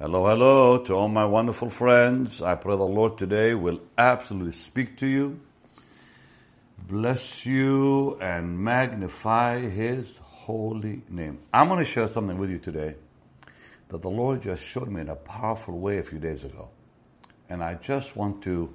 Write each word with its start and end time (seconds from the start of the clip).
Hello, 0.00 0.28
hello 0.28 0.78
to 0.78 0.94
all 0.94 1.08
my 1.08 1.24
wonderful 1.24 1.70
friends. 1.70 2.40
I 2.40 2.54
pray 2.54 2.76
the 2.76 2.84
Lord 2.84 3.18
today 3.18 3.54
will 3.54 3.80
absolutely 3.98 4.52
speak 4.52 4.96
to 4.98 5.08
you, 5.08 5.40
bless 6.78 7.44
you, 7.44 8.16
and 8.20 8.60
magnify 8.60 9.58
His 9.58 10.16
holy 10.18 11.02
name. 11.08 11.40
I'm 11.52 11.66
going 11.66 11.80
to 11.80 11.84
share 11.84 12.06
something 12.06 12.38
with 12.38 12.48
you 12.48 12.60
today 12.60 12.94
that 13.88 14.00
the 14.00 14.08
Lord 14.08 14.42
just 14.42 14.62
showed 14.62 14.88
me 14.88 15.00
in 15.00 15.08
a 15.08 15.16
powerful 15.16 15.76
way 15.76 15.98
a 15.98 16.04
few 16.04 16.20
days 16.20 16.44
ago. 16.44 16.68
And 17.48 17.60
I 17.60 17.74
just 17.74 18.14
want 18.14 18.40
to 18.44 18.72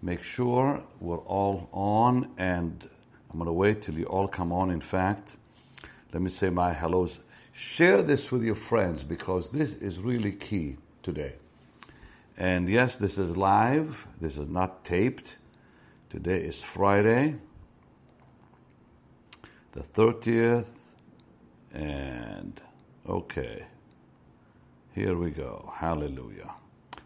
make 0.00 0.22
sure 0.22 0.82
we're 1.00 1.18
all 1.18 1.68
on, 1.70 2.30
and 2.38 2.88
I'm 3.30 3.38
going 3.38 3.44
to 3.44 3.52
wait 3.52 3.82
till 3.82 3.98
you 3.98 4.06
all 4.06 4.26
come 4.26 4.54
on. 4.54 4.70
In 4.70 4.80
fact, 4.80 5.32
let 6.14 6.22
me 6.22 6.30
say 6.30 6.48
my 6.48 6.72
hellos 6.72 7.18
Share 7.56 8.02
this 8.02 8.30
with 8.30 8.42
your 8.42 8.54
friends 8.54 9.02
because 9.02 9.48
this 9.48 9.72
is 9.72 9.98
really 9.98 10.32
key 10.32 10.76
today. 11.02 11.36
And 12.36 12.68
yes, 12.68 12.98
this 12.98 13.16
is 13.16 13.34
live. 13.34 14.06
This 14.20 14.36
is 14.36 14.46
not 14.46 14.84
taped. 14.84 15.38
Today 16.10 16.36
is 16.36 16.60
Friday, 16.60 17.36
the 19.72 19.80
30th. 19.80 20.66
And 21.72 22.60
okay, 23.08 23.64
here 24.94 25.16
we 25.16 25.30
go. 25.30 25.72
Hallelujah. 25.74 26.52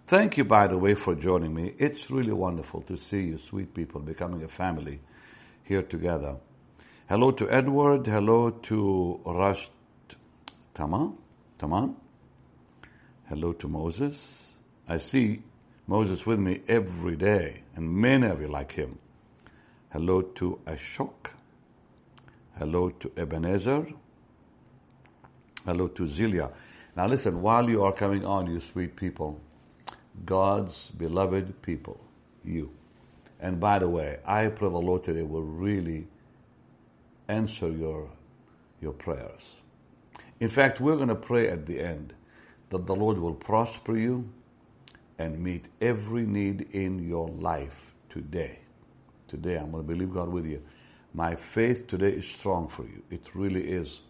Thank 0.09 0.37
you, 0.37 0.45
by 0.45 0.67
the 0.67 0.79
way, 0.79 0.95
for 0.95 1.15
joining 1.15 1.55
me. 1.55 1.75
It's 1.79 2.11
really 2.11 2.33
wonderful 2.33 2.83
to 2.83 2.97
see 2.97 3.23
you, 3.23 3.39
sweet 3.39 3.73
people, 3.73 4.01
becoming 4.01 4.43
a 4.43 4.49
family 4.49 4.99
here 5.63 5.83
together. 5.83 6.35
Hello 7.09 7.31
to 7.31 7.49
Edward. 7.49 8.05
Hello 8.09 8.51
to 8.51 9.21
Rush 9.25 9.71
Tamam? 10.81 11.15
Tamam? 11.59 11.95
Hello 13.29 13.53
to 13.53 13.69
Moses. 13.69 14.55
I 14.89 14.97
see 14.97 15.43
Moses 15.87 16.25
with 16.25 16.39
me 16.39 16.63
every 16.69 17.17
day, 17.17 17.65
and 17.77 17.87
many 17.87 18.27
of 18.27 18.41
you 18.41 18.49
like 18.49 18.73
him. 18.73 18.99
Hello 19.93 20.23
to 20.23 20.59
Ashok. 20.67 21.33
Hello 22.59 22.89
to 22.89 23.13
Ebenezer. 23.15 23.89
Hello 25.67 25.89
to 25.89 26.05
Zilia. 26.05 26.51
Now 26.97 27.07
listen, 27.07 27.43
while 27.43 27.69
you 27.69 27.85
are 27.85 27.93
coming 27.93 28.25
on, 28.25 28.51
you 28.51 28.59
sweet 28.59 28.97
people, 28.97 29.39
God's 30.25 30.91
beloved 30.93 31.61
people, 31.61 32.01
you. 32.43 32.71
And 33.39 33.61
by 33.61 33.81
the 33.81 33.89
way, 33.89 34.21
I 34.25 34.49
pray 34.49 34.71
the 34.71 34.79
Lord 34.79 35.05
today 35.05 35.25
will 35.25 35.43
really 35.43 36.07
answer 37.29 37.69
your, 37.71 38.09
your 38.81 38.95
prayers. 38.95 39.60
In 40.41 40.49
fact, 40.49 40.81
we're 40.81 40.97
going 40.97 41.09
to 41.09 41.15
pray 41.15 41.49
at 41.49 41.67
the 41.67 41.79
end 41.81 42.15
that 42.71 42.87
the 42.87 42.97
Lord 42.97 43.19
will 43.19 43.35
prosper 43.35 43.97
you 43.97 44.29
and 45.19 45.39
meet 45.39 45.67
every 45.83 46.25
need 46.25 46.69
in 46.73 47.07
your 47.07 47.29
life 47.29 47.93
today. 48.09 48.61
Today, 49.29 49.57
I'm 49.57 49.71
going 49.71 49.87
to 49.87 49.93
believe 49.93 50.15
God 50.15 50.31
with 50.31 50.47
you. 50.47 50.63
My 51.13 51.37
faith 51.37 51.87
today 51.87 52.13
is 52.13 52.25
strong 52.25 52.69
for 52.69 52.85
you. 52.85 53.03
It 53.11 53.23
really 53.35 53.71
is. 53.71 54.01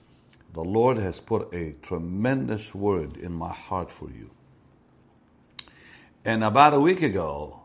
The 0.54 0.62
Lord 0.62 0.98
has 0.98 1.18
put 1.18 1.52
a 1.52 1.74
tremendous 1.82 2.74
word 2.74 3.16
in 3.16 3.32
my 3.32 3.52
heart 3.52 3.90
for 3.90 4.08
you. 4.10 4.30
And 6.24 6.44
about 6.44 6.74
a 6.74 6.80
week 6.80 7.02
ago, 7.02 7.60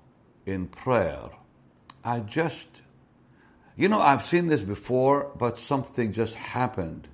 in 0.46 0.68
prayer, 0.68 1.30
I 2.04 2.22
just, 2.22 2.68
you 3.76 3.90
know, 3.90 4.00
I've 4.00 4.26
seen 4.26 4.48
this 4.48 4.62
before, 4.62 5.32
but 5.38 5.60
something 5.60 6.14
just 6.14 6.36
happened 6.36 7.08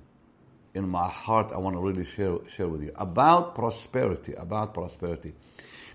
in 0.74 0.88
my 0.88 1.08
heart 1.08 1.52
I 1.52 1.58
want 1.58 1.76
to 1.76 1.80
really 1.80 2.04
share, 2.04 2.38
share 2.48 2.68
with 2.68 2.82
you 2.82 2.92
about 2.96 3.54
prosperity, 3.54 4.34
about 4.34 4.74
prosperity. 4.74 5.34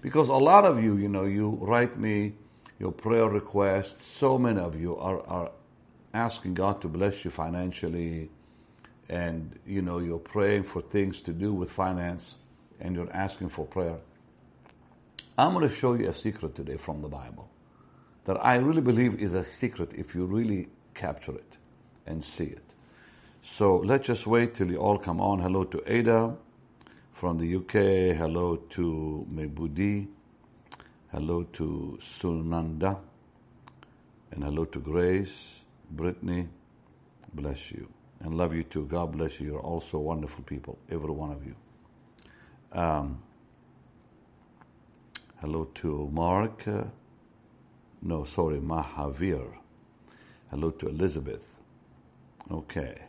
Because 0.02 0.30
a 0.30 0.34
lot 0.34 0.66
of 0.66 0.84
you, 0.84 0.98
you 0.98 1.10
know, 1.10 1.26
you 1.26 1.58
write 1.62 1.98
me 2.00 2.34
your 2.80 2.92
prayer 2.92 3.28
requests. 3.28 4.06
So 4.06 4.38
many 4.38 4.60
of 4.60 4.80
you 4.80 4.96
are, 4.98 5.22
are 5.28 5.52
asking 6.14 6.54
God 6.54 6.82
to 6.82 6.88
bless 6.88 7.26
you 7.26 7.32
financially 7.32 8.30
and, 9.10 9.58
you 9.66 9.82
know, 9.82 10.00
you're 10.00 10.20
praying 10.20 10.64
for 10.64 10.82
things 10.82 11.22
to 11.22 11.34
do 11.34 11.54
with 11.54 11.72
finance 11.72 12.36
and 12.80 12.96
you're 12.96 13.12
asking 13.12 13.50
for 13.50 13.66
prayer. 13.66 13.98
I'm 15.38 15.54
going 15.54 15.68
to 15.68 15.74
show 15.74 15.94
you 15.94 16.10
a 16.10 16.14
secret 16.14 16.56
today 16.56 16.78
from 16.78 17.02
the 17.02 17.08
Bible 17.08 17.50
that 18.26 18.44
I 18.46 18.58
really 18.58 18.82
believe 18.82 19.20
is 19.22 19.34
a 19.34 19.44
secret 19.44 19.94
if 19.96 20.14
you 20.14 20.26
really 20.26 20.68
capture 20.94 21.36
it 21.36 21.58
and 22.06 22.24
see 22.24 22.46
it. 22.46 22.74
So 23.50 23.78
let's 23.78 24.06
just 24.06 24.28
wait 24.28 24.54
till 24.54 24.70
you 24.70 24.78
all 24.78 25.00
come 25.00 25.20
on. 25.20 25.40
Hello 25.40 25.64
to 25.64 25.82
Ada 25.88 26.36
from 27.14 27.40
the 27.40 27.56
UK. 27.56 28.16
Hello 28.16 28.58
to 28.70 29.26
Mebudi. 29.34 30.08
Hello 31.12 31.42
to 31.54 31.98
Sunanda. 32.00 33.00
And 34.32 34.44
hello 34.44 34.66
to 34.66 34.80
Grace, 34.80 35.62
Brittany. 35.90 36.50
Bless 37.34 37.72
you. 37.72 37.90
And 38.20 38.36
love 38.36 38.54
you 38.54 38.62
too. 38.62 38.86
God 38.86 39.14
bless 39.14 39.40
you. 39.40 39.48
You're 39.48 39.60
also 39.60 39.98
wonderful 39.98 40.44
people, 40.44 40.78
every 40.92 41.12
one 41.12 41.32
of 41.32 41.44
you. 41.44 41.56
Um, 42.74 43.24
hello 45.42 45.66
to 45.76 46.10
Mark. 46.14 46.64
No, 48.04 48.24
sorry, 48.24 48.60
Mahavir. 48.60 49.52
Hello 50.52 50.70
to 50.70 50.90
Elizabeth. 50.90 51.46
Okay. 52.52 53.07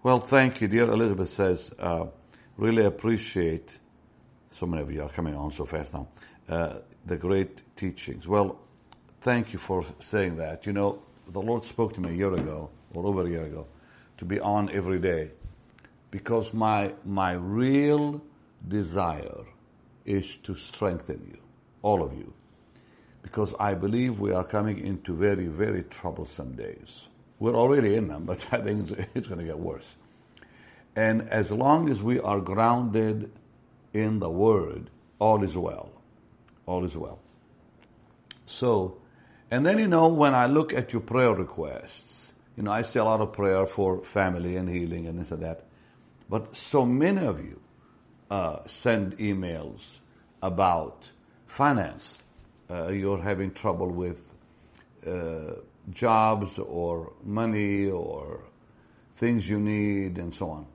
Well, 0.00 0.20
thank 0.20 0.60
you. 0.60 0.68
Dear 0.68 0.90
Elizabeth 0.90 1.32
says, 1.32 1.72
uh, 1.76 2.06
really 2.56 2.84
appreciate, 2.84 3.78
so 4.48 4.64
many 4.64 4.80
of 4.80 4.92
you 4.92 5.02
are 5.02 5.08
coming 5.08 5.34
on 5.34 5.50
so 5.50 5.64
fast 5.64 5.92
now, 5.92 6.06
uh, 6.48 6.74
the 7.04 7.16
great 7.16 7.62
teachings. 7.74 8.28
Well, 8.28 8.60
thank 9.22 9.52
you 9.52 9.58
for 9.58 9.84
saying 9.98 10.36
that. 10.36 10.66
You 10.66 10.72
know, 10.72 11.02
the 11.32 11.40
Lord 11.40 11.64
spoke 11.64 11.94
to 11.94 12.00
me 12.00 12.10
a 12.10 12.12
year 12.12 12.32
ago, 12.32 12.70
or 12.94 13.06
over 13.06 13.26
a 13.26 13.28
year 13.28 13.44
ago, 13.44 13.66
to 14.18 14.24
be 14.24 14.38
on 14.38 14.70
every 14.70 15.00
day 15.00 15.32
because 16.12 16.54
my, 16.54 16.94
my 17.04 17.32
real 17.32 18.22
desire 18.68 19.44
is 20.04 20.36
to 20.44 20.54
strengthen 20.54 21.26
you, 21.28 21.38
all 21.82 22.04
of 22.04 22.12
you, 22.14 22.32
because 23.22 23.52
I 23.58 23.74
believe 23.74 24.20
we 24.20 24.30
are 24.30 24.44
coming 24.44 24.78
into 24.78 25.12
very, 25.12 25.46
very 25.48 25.82
troublesome 25.82 26.52
days. 26.52 27.08
We're 27.38 27.54
already 27.54 27.94
in 27.94 28.08
them, 28.08 28.24
but 28.26 28.44
I 28.52 28.60
think 28.60 28.90
it's 29.14 29.28
going 29.28 29.40
to 29.40 29.44
get 29.44 29.58
worse. 29.58 29.96
And 30.96 31.28
as 31.28 31.52
long 31.52 31.90
as 31.90 32.02
we 32.02 32.18
are 32.18 32.40
grounded 32.40 33.30
in 33.92 34.18
the 34.18 34.30
Word, 34.30 34.90
all 35.18 35.44
is 35.44 35.56
well. 35.56 35.90
All 36.66 36.84
is 36.84 36.96
well. 36.96 37.20
So, 38.46 38.98
and 39.50 39.64
then, 39.64 39.78
you 39.78 39.88
know, 39.88 40.08
when 40.08 40.34
I 40.34 40.46
look 40.46 40.72
at 40.72 40.92
your 40.92 41.02
prayer 41.02 41.32
requests, 41.32 42.32
you 42.56 42.62
know, 42.64 42.72
I 42.72 42.82
see 42.82 42.98
a 42.98 43.04
lot 43.04 43.20
of 43.20 43.32
prayer 43.32 43.66
for 43.66 44.02
family 44.04 44.56
and 44.56 44.68
healing 44.68 45.06
and 45.06 45.18
this 45.18 45.30
and 45.30 45.42
that. 45.42 45.64
But 46.28 46.56
so 46.56 46.84
many 46.84 47.24
of 47.24 47.38
you 47.44 47.60
uh, 48.30 48.58
send 48.66 49.16
emails 49.18 49.98
about 50.42 51.10
finance. 51.46 52.22
Uh, 52.70 52.88
you're 52.88 53.22
having 53.22 53.52
trouble 53.52 53.90
with 53.90 54.22
uh, 55.06 55.60
jobs 55.90 56.58
or 56.58 57.12
money 57.24 57.88
or 57.88 58.44
things 59.16 59.48
you 59.48 59.58
need 59.58 60.18
and 60.18 60.34
so 60.34 60.50
on. 60.50 60.66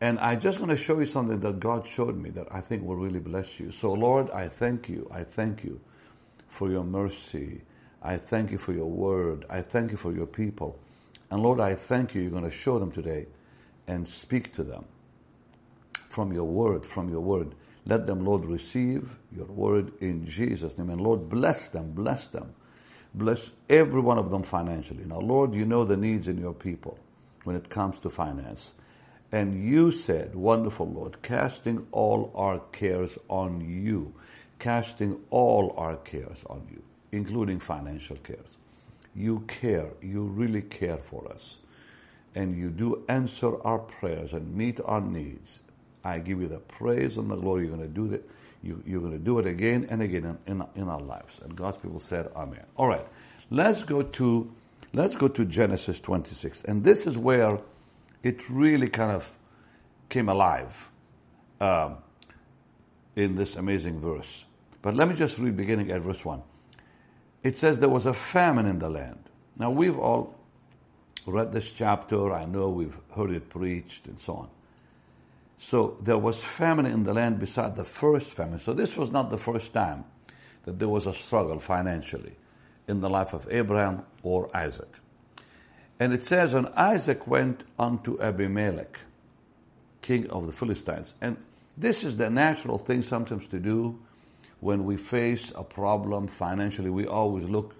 And 0.00 0.18
I'm 0.18 0.40
just 0.40 0.58
going 0.58 0.70
to 0.70 0.76
show 0.76 0.98
you 0.98 1.06
something 1.06 1.40
that 1.40 1.60
God 1.60 1.88
showed 1.88 2.16
me 2.16 2.30
that 2.30 2.48
I 2.50 2.60
think 2.60 2.84
will 2.84 2.96
really 2.96 3.20
bless 3.20 3.58
you. 3.58 3.70
So, 3.70 3.92
Lord, 3.92 4.30
I 4.30 4.48
thank 4.48 4.88
you. 4.88 5.08
I 5.12 5.24
thank 5.24 5.64
you 5.64 5.80
for 6.48 6.70
your 6.70 6.84
mercy. 6.84 7.62
I 8.02 8.18
thank 8.18 8.50
you 8.50 8.58
for 8.58 8.72
your 8.72 8.90
word. 8.90 9.46
I 9.48 9.62
thank 9.62 9.90
you 9.90 9.96
for 9.96 10.12
your 10.12 10.26
people. 10.26 10.78
And 11.30 11.42
Lord, 11.42 11.58
I 11.58 11.74
thank 11.74 12.14
you. 12.14 12.22
You're 12.22 12.30
going 12.30 12.44
to 12.44 12.50
show 12.50 12.78
them 12.78 12.92
today 12.92 13.26
and 13.86 14.06
speak 14.06 14.52
to 14.54 14.62
them 14.62 14.84
from 16.10 16.32
your 16.32 16.44
word, 16.44 16.84
from 16.84 17.08
your 17.08 17.20
word. 17.20 17.54
Let 17.86 18.06
them, 18.06 18.24
Lord, 18.24 18.44
receive 18.44 19.18
your 19.34 19.46
word 19.46 19.92
in 20.00 20.24
Jesus' 20.24 20.78
name. 20.78 20.90
And 20.90 21.00
Lord, 21.00 21.28
bless 21.28 21.68
them, 21.68 21.92
bless 21.92 22.28
them. 22.28 22.54
Bless 23.14 23.52
every 23.70 24.00
one 24.00 24.18
of 24.18 24.30
them 24.30 24.42
financially. 24.42 25.04
Now, 25.04 25.20
Lord, 25.20 25.54
you 25.54 25.64
know 25.64 25.84
the 25.84 25.96
needs 25.96 26.28
in 26.28 26.38
your 26.38 26.54
people 26.54 26.98
when 27.44 27.56
it 27.56 27.70
comes 27.70 27.98
to 28.00 28.10
finance. 28.10 28.74
And 29.32 29.68
you 29.68 29.92
said, 29.92 30.34
Wonderful 30.34 30.88
Lord, 30.88 31.22
casting 31.22 31.86
all 31.92 32.32
our 32.34 32.60
cares 32.72 33.18
on 33.28 33.60
you, 33.60 34.14
casting 34.58 35.20
all 35.30 35.74
our 35.76 35.96
cares 35.96 36.44
on 36.50 36.66
you, 36.72 36.82
including 37.12 37.60
financial 37.60 38.16
cares. 38.16 38.58
You 39.14 39.40
care, 39.48 39.90
you 40.02 40.24
really 40.24 40.62
care 40.62 40.98
for 40.98 41.30
us. 41.32 41.58
And 42.34 42.58
you 42.58 42.70
do 42.70 43.04
answer 43.08 43.62
our 43.64 43.78
prayers 43.78 44.32
and 44.32 44.56
meet 44.56 44.80
our 44.84 45.00
needs. 45.00 45.60
I 46.04 46.18
give 46.18 46.40
you 46.40 46.48
the 46.48 46.60
praise 46.60 47.18
and 47.18 47.30
the 47.30 47.36
glory. 47.36 47.66
You're 47.66 47.76
going 47.76 47.88
to 47.88 47.94
do 47.94 48.08
that 48.08 48.28
you, 48.64 48.82
you're 48.86 49.00
going 49.00 49.12
to 49.12 49.18
do 49.18 49.38
it 49.38 49.46
again 49.46 49.86
and 49.90 50.02
again 50.02 50.38
in, 50.46 50.60
in, 50.60 50.66
in 50.74 50.88
our 50.88 51.00
lives. 51.00 51.40
And 51.42 51.54
God's 51.54 51.78
people 51.78 52.00
said, 52.00 52.28
Amen. 52.34 52.64
All 52.76 52.88
right. 52.88 53.06
Let's 53.50 53.84
go 53.84 54.02
to, 54.02 54.50
let's 54.92 55.16
go 55.16 55.28
to 55.28 55.44
Genesis 55.44 56.00
26. 56.00 56.64
And 56.64 56.82
this 56.82 57.06
is 57.06 57.18
where 57.18 57.58
it 58.22 58.48
really 58.48 58.88
kind 58.88 59.12
of 59.12 59.30
came 60.08 60.28
alive. 60.28 60.74
Um, 61.60 61.98
in 63.16 63.36
this 63.36 63.56
amazing 63.56 64.00
verse. 64.00 64.44
But 64.82 64.94
let 64.94 65.08
me 65.08 65.14
just 65.14 65.38
read 65.38 65.56
beginning 65.56 65.90
at 65.90 66.00
verse 66.00 66.24
1. 66.24 66.42
It 67.42 67.56
says 67.56 67.78
there 67.78 67.88
was 67.88 68.06
a 68.06 68.14
famine 68.14 68.66
in 68.66 68.78
the 68.78 68.90
land. 68.90 69.18
Now 69.56 69.70
we've 69.70 69.98
all 69.98 70.34
read 71.26 71.52
this 71.52 71.70
chapter. 71.70 72.32
I 72.32 72.44
know 72.44 72.68
we've 72.68 72.96
heard 73.14 73.30
it 73.30 73.48
preached 73.48 74.06
and 74.06 74.18
so 74.18 74.34
on. 74.34 74.48
So 75.66 75.96
there 76.02 76.18
was 76.18 76.36
famine 76.36 76.84
in 76.84 77.04
the 77.04 77.14
land 77.14 77.40
beside 77.40 77.74
the 77.74 77.86
first 77.86 78.30
famine. 78.30 78.60
So 78.60 78.74
this 78.74 78.98
was 78.98 79.10
not 79.10 79.30
the 79.30 79.38
first 79.38 79.72
time 79.72 80.04
that 80.66 80.78
there 80.78 80.90
was 80.90 81.06
a 81.06 81.14
struggle 81.14 81.58
financially 81.58 82.36
in 82.86 83.00
the 83.00 83.08
life 83.08 83.32
of 83.32 83.50
Abraham 83.50 84.02
or 84.22 84.54
Isaac. 84.54 84.92
And 85.98 86.12
it 86.12 86.26
says, 86.26 86.52
and 86.52 86.68
Isaac 86.76 87.26
went 87.26 87.64
unto 87.78 88.20
Abimelech, 88.20 88.98
king 90.02 90.28
of 90.28 90.46
the 90.46 90.52
Philistines. 90.52 91.14
And 91.22 91.38
this 91.78 92.04
is 92.04 92.18
the 92.18 92.28
natural 92.28 92.76
thing 92.76 93.02
sometimes 93.02 93.46
to 93.48 93.58
do 93.58 93.98
when 94.60 94.84
we 94.84 94.98
face 94.98 95.50
a 95.54 95.64
problem 95.64 96.28
financially. 96.28 96.90
We 96.90 97.06
always 97.06 97.44
look 97.44 97.74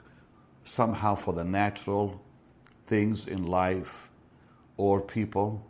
somehow 0.65 1.17
for 1.17 1.35
the 1.35 1.45
natural 1.45 2.19
things 2.87 3.29
in 3.29 3.47
life 3.47 4.09
or 4.79 5.03
people 5.03 5.63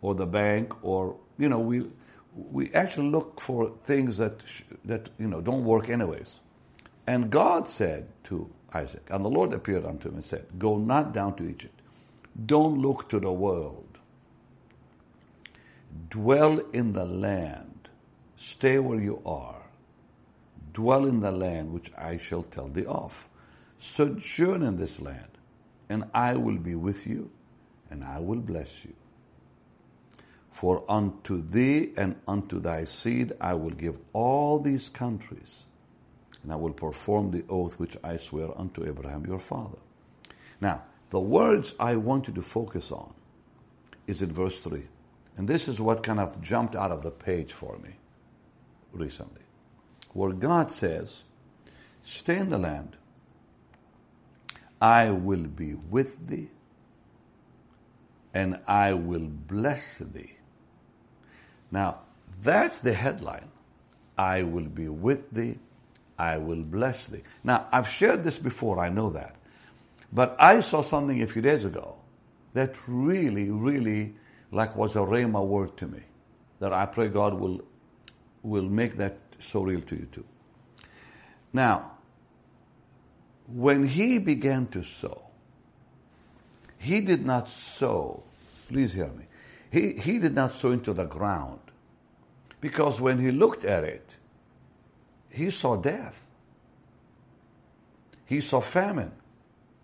or 0.00 0.14
the 0.14 0.26
bank 0.26 0.72
or 0.82 1.16
you 1.38 1.48
know 1.48 1.58
we 1.60 1.86
we 2.34 2.70
actually 2.72 3.08
look 3.10 3.40
for 3.40 3.72
things 3.86 4.16
that 4.18 4.40
that 4.84 5.10
you 5.18 5.28
know 5.28 5.40
don't 5.40 5.64
work 5.64 5.88
anyways. 5.88 6.40
And 7.06 7.30
god 7.30 7.68
said 7.68 8.08
to 8.24 8.50
isaac 8.74 9.06
and 9.10 9.24
the 9.24 9.30
lord 9.30 9.52
appeared 9.52 9.84
unto 9.86 10.08
him 10.08 10.16
and 10.16 10.24
said 10.24 10.46
go 10.58 10.78
not 10.78 11.12
down 11.14 11.36
to 11.36 11.48
egypt. 11.48 11.80
Don't 12.46 12.80
look 12.80 13.08
to 13.10 13.20
the 13.20 13.32
world. 13.32 13.98
Dwell 16.10 16.60
in 16.72 16.92
the 16.94 17.06
land. 17.06 17.88
Stay 18.36 18.78
where 18.78 19.00
you 19.00 19.22
are. 19.26 19.62
Dwell 20.74 21.06
in 21.06 21.20
the 21.20 21.32
land 21.32 21.72
which 21.72 21.92
i 21.98 22.16
shall 22.18 22.44
tell 22.44 22.68
thee 22.68 22.86
of. 22.86 23.28
Sojourn 23.78 24.62
in 24.62 24.76
this 24.76 25.00
land 25.00 25.28
and 25.88 26.04
I 26.14 26.34
will 26.36 26.58
be 26.58 26.74
with 26.74 27.06
you, 27.06 27.30
and 27.90 28.04
I 28.04 28.18
will 28.20 28.40
bless 28.40 28.84
you. 28.84 28.94
For 30.52 30.84
unto 30.88 31.42
thee 31.50 31.92
and 31.96 32.16
unto 32.28 32.60
thy 32.60 32.84
seed 32.84 33.32
I 33.40 33.54
will 33.54 33.70
give 33.70 33.96
all 34.12 34.60
these 34.60 34.88
countries, 34.88 35.64
and 36.42 36.52
I 36.52 36.56
will 36.56 36.72
perform 36.72 37.30
the 37.30 37.44
oath 37.48 37.74
which 37.78 37.96
I 38.04 38.16
swear 38.18 38.48
unto 38.58 38.86
Abraham 38.86 39.26
your 39.26 39.40
father. 39.40 39.78
Now, 40.60 40.82
the 41.10 41.20
words 41.20 41.74
I 41.80 41.96
want 41.96 42.28
you 42.28 42.34
to 42.34 42.42
focus 42.42 42.92
on 42.92 43.12
is 44.06 44.22
in 44.22 44.32
verse 44.32 44.60
3. 44.60 44.82
And 45.36 45.48
this 45.48 45.68
is 45.68 45.80
what 45.80 46.02
kind 46.02 46.20
of 46.20 46.40
jumped 46.42 46.76
out 46.76 46.92
of 46.92 47.02
the 47.02 47.10
page 47.10 47.52
for 47.52 47.78
me 47.78 47.90
recently. 48.92 49.42
Where 50.12 50.32
God 50.32 50.70
says, 50.70 51.22
Stay 52.02 52.36
in 52.36 52.50
the 52.50 52.58
land 52.58 52.96
I 54.82 55.10
will 55.10 55.44
be 55.44 55.74
with 55.74 56.26
thee 56.26 56.48
and 58.34 58.58
I 58.66 58.94
will 58.94 59.28
bless 59.28 59.98
thee. 59.98 60.38
Now, 61.72 62.00
that's 62.42 62.80
the 62.80 62.92
headline. 62.92 63.48
I 64.16 64.42
will 64.42 64.68
be 64.68 64.88
with 64.88 65.30
thee, 65.32 65.58
I 66.18 66.38
will 66.38 66.62
bless 66.62 67.06
thee. 67.06 67.22
Now, 67.42 67.66
I've 67.72 67.88
shared 67.88 68.22
this 68.22 68.38
before, 68.38 68.78
I 68.78 68.90
know 68.90 69.10
that. 69.10 69.34
But 70.12 70.36
I 70.38 70.60
saw 70.60 70.82
something 70.82 71.22
a 71.22 71.26
few 71.26 71.42
days 71.42 71.64
ago 71.64 71.96
that 72.52 72.74
really, 72.86 73.50
really 73.50 74.14
like 74.50 74.76
was 74.76 74.94
a 74.94 75.00
rhema 75.00 75.44
word 75.44 75.76
to 75.78 75.86
me. 75.86 76.00
That 76.60 76.72
I 76.72 76.86
pray 76.86 77.08
God 77.08 77.34
will 77.34 77.62
will 78.42 78.68
make 78.68 78.96
that 78.96 79.18
so 79.38 79.62
real 79.62 79.80
to 79.82 79.96
you 79.96 80.06
too. 80.12 80.24
Now, 81.52 81.92
when 83.46 83.86
he 83.86 84.18
began 84.18 84.66
to 84.68 84.82
sow, 84.82 85.22
he 86.78 87.00
did 87.00 87.24
not 87.24 87.48
sow, 87.48 88.22
please 88.68 88.92
hear 88.92 89.08
me, 89.08 89.24
he, 89.72 89.94
he 89.94 90.18
did 90.18 90.34
not 90.34 90.52
sow 90.52 90.70
into 90.70 90.92
the 90.92 91.06
ground. 91.06 91.58
Because 92.60 93.00
when 93.00 93.18
he 93.18 93.32
looked 93.32 93.64
at 93.64 93.84
it, 93.84 94.06
he 95.30 95.50
saw 95.50 95.76
death. 95.76 96.20
He 98.26 98.42
saw 98.42 98.60
famine. 98.60 99.12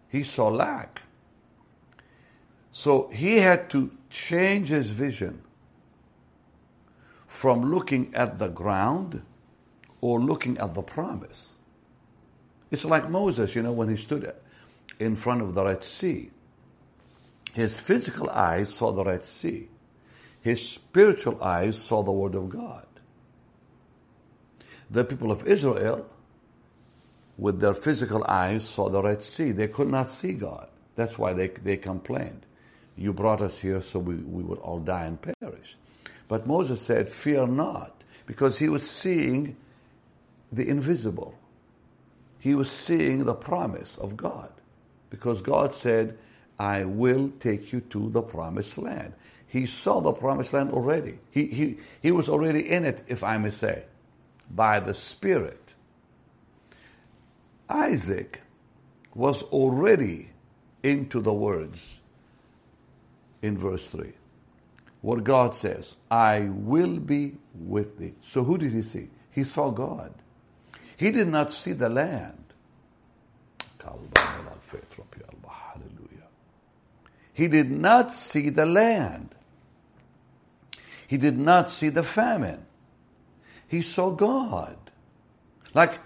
He 0.08 0.22
saw 0.22 0.48
lack. 0.48 1.00
So 2.70 3.08
he 3.08 3.38
had 3.38 3.70
to 3.70 3.90
change 4.10 4.68
his 4.68 4.90
vision 4.90 5.42
from 7.26 7.72
looking 7.72 8.14
at 8.14 8.38
the 8.38 8.48
ground 8.48 9.22
or 10.02 10.20
looking 10.20 10.58
at 10.58 10.74
the 10.74 10.82
promise. 10.82 11.54
It's 12.70 12.84
like 12.84 13.08
Moses, 13.08 13.54
you 13.54 13.62
know, 13.62 13.72
when 13.72 13.88
he 13.88 13.96
stood 13.96 14.34
in 15.00 15.16
front 15.16 15.40
of 15.40 15.54
the 15.54 15.64
Red 15.64 15.82
Sea. 15.82 16.30
His 17.54 17.74
physical 17.74 18.28
eyes 18.28 18.72
saw 18.72 18.92
the 18.92 19.02
Red 19.02 19.24
Sea. 19.24 19.68
His 20.48 20.66
spiritual 20.66 21.42
eyes 21.42 21.76
saw 21.80 22.02
the 22.02 22.12
Word 22.12 22.34
of 22.34 22.48
God. 22.48 22.86
The 24.90 25.04
people 25.04 25.30
of 25.30 25.46
Israel, 25.46 26.06
with 27.36 27.60
their 27.60 27.74
physical 27.74 28.24
eyes, 28.24 28.66
saw 28.66 28.88
the 28.88 29.02
Red 29.02 29.22
Sea. 29.22 29.52
They 29.52 29.68
could 29.68 29.88
not 29.88 30.10
see 30.10 30.32
God. 30.32 30.68
That's 30.96 31.18
why 31.18 31.34
they, 31.34 31.48
they 31.48 31.76
complained. 31.76 32.46
You 32.96 33.12
brought 33.12 33.42
us 33.42 33.58
here 33.58 33.82
so 33.82 33.98
we, 33.98 34.14
we 34.16 34.42
would 34.42 34.58
all 34.60 34.80
die 34.80 35.04
and 35.04 35.20
perish. 35.20 35.76
But 36.28 36.46
Moses 36.46 36.80
said, 36.80 37.08
Fear 37.08 37.48
not, 37.48 38.02
because 38.26 38.58
he 38.58 38.68
was 38.68 38.88
seeing 38.88 39.56
the 40.50 40.66
invisible 40.66 41.34
he 42.38 42.54
was 42.54 42.70
seeing 42.70 43.24
the 43.24 43.34
promise 43.34 43.96
of 43.98 44.16
God. 44.16 44.50
Because 45.10 45.42
God 45.42 45.74
said, 45.74 46.16
I 46.58 46.84
will 46.84 47.30
take 47.40 47.72
you 47.72 47.80
to 47.90 48.10
the 48.10 48.22
promised 48.22 48.78
land. 48.78 49.14
He 49.48 49.66
saw 49.66 50.00
the 50.00 50.12
promised 50.12 50.52
land 50.52 50.70
already. 50.70 51.18
He, 51.30 51.46
he, 51.46 51.78
he 52.02 52.12
was 52.12 52.28
already 52.28 52.68
in 52.68 52.84
it, 52.84 53.02
if 53.08 53.24
I 53.24 53.38
may 53.38 53.50
say, 53.50 53.84
by 54.50 54.78
the 54.78 54.94
Spirit. 54.94 55.62
Isaac 57.68 58.42
was 59.14 59.42
already 59.44 60.30
into 60.82 61.20
the 61.20 61.32
words 61.32 62.00
in 63.42 63.56
verse 63.56 63.88
3. 63.88 64.12
What 65.00 65.24
God 65.24 65.54
says, 65.54 65.94
I 66.10 66.40
will 66.50 66.98
be 66.98 67.36
with 67.54 67.98
thee. 67.98 68.14
So 68.20 68.44
who 68.44 68.58
did 68.58 68.72
he 68.72 68.82
see? 68.82 69.08
He 69.30 69.44
saw 69.44 69.70
God. 69.70 70.12
He 70.96 71.10
did 71.10 71.28
not 71.28 71.50
see 71.50 71.72
the 71.72 71.88
land. 71.88 72.44
He 77.32 77.48
did 77.48 77.70
not 77.70 78.12
see 78.12 78.50
the 78.50 78.66
land. 78.66 79.34
He 81.08 81.16
did 81.16 81.38
not 81.38 81.70
see 81.70 81.88
the 81.88 82.02
famine. 82.02 82.66
He 83.66 83.80
saw 83.80 84.10
God. 84.10 84.76
Like 85.72 85.98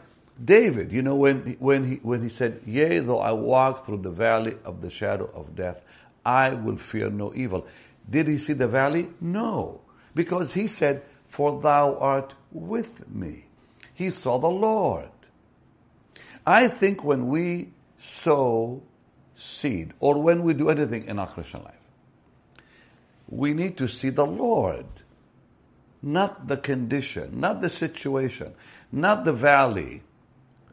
David, 0.43 0.93
you 0.93 1.03
know, 1.03 1.17
when, 1.17 1.57
when, 1.59 1.85
he, 1.85 1.95
when 1.97 2.23
he 2.23 2.29
said, 2.29 2.61
Yea, 2.65 3.01
though 3.01 3.19
I 3.19 3.33
walk 3.33 3.85
through 3.85 3.99
the 3.99 4.13
valley 4.13 4.57
of 4.65 4.81
the 4.81 4.91
shadow 4.91 5.29
of 5.35 5.57
death, 5.57 5.83
I 6.25 6.51
will 6.51 6.77
fear 6.77 7.11
no 7.11 7.35
evil. 7.35 7.67
Did 8.09 8.29
he 8.29 8.39
see 8.39 8.53
the 8.53 8.69
valley? 8.69 9.09
No. 9.21 9.81
Because 10.15 10.55
he 10.55 10.69
said, 10.69 11.03
For 11.27 11.61
thou 11.61 11.99
art 11.99 12.35
with 12.53 13.11
me. 13.11 13.47
He 13.95 14.11
saw 14.11 14.39
the 14.39 14.47
Lord. 14.47 15.11
I 16.47 16.69
think 16.69 17.03
when 17.03 17.27
we 17.27 17.71
sow 17.99 18.83
seed 19.35 19.95
or 19.99 20.23
when 20.23 20.45
we 20.45 20.55
do 20.55 20.71
anything 20.71 21.07
in 21.07 21.19
our 21.19 21.27
Christian 21.27 21.65
life, 21.65 21.82
we 23.29 23.55
need 23.55 23.77
to 23.79 23.89
see 23.89 24.11
the 24.11 24.27
Lord, 24.27 24.87
not 26.03 26.49
the 26.49 26.57
condition, 26.57 27.41
not 27.41 27.61
the 27.61 27.71
situation, 27.71 28.55
not 28.91 29.25
the 29.25 29.33
valley 29.33 30.03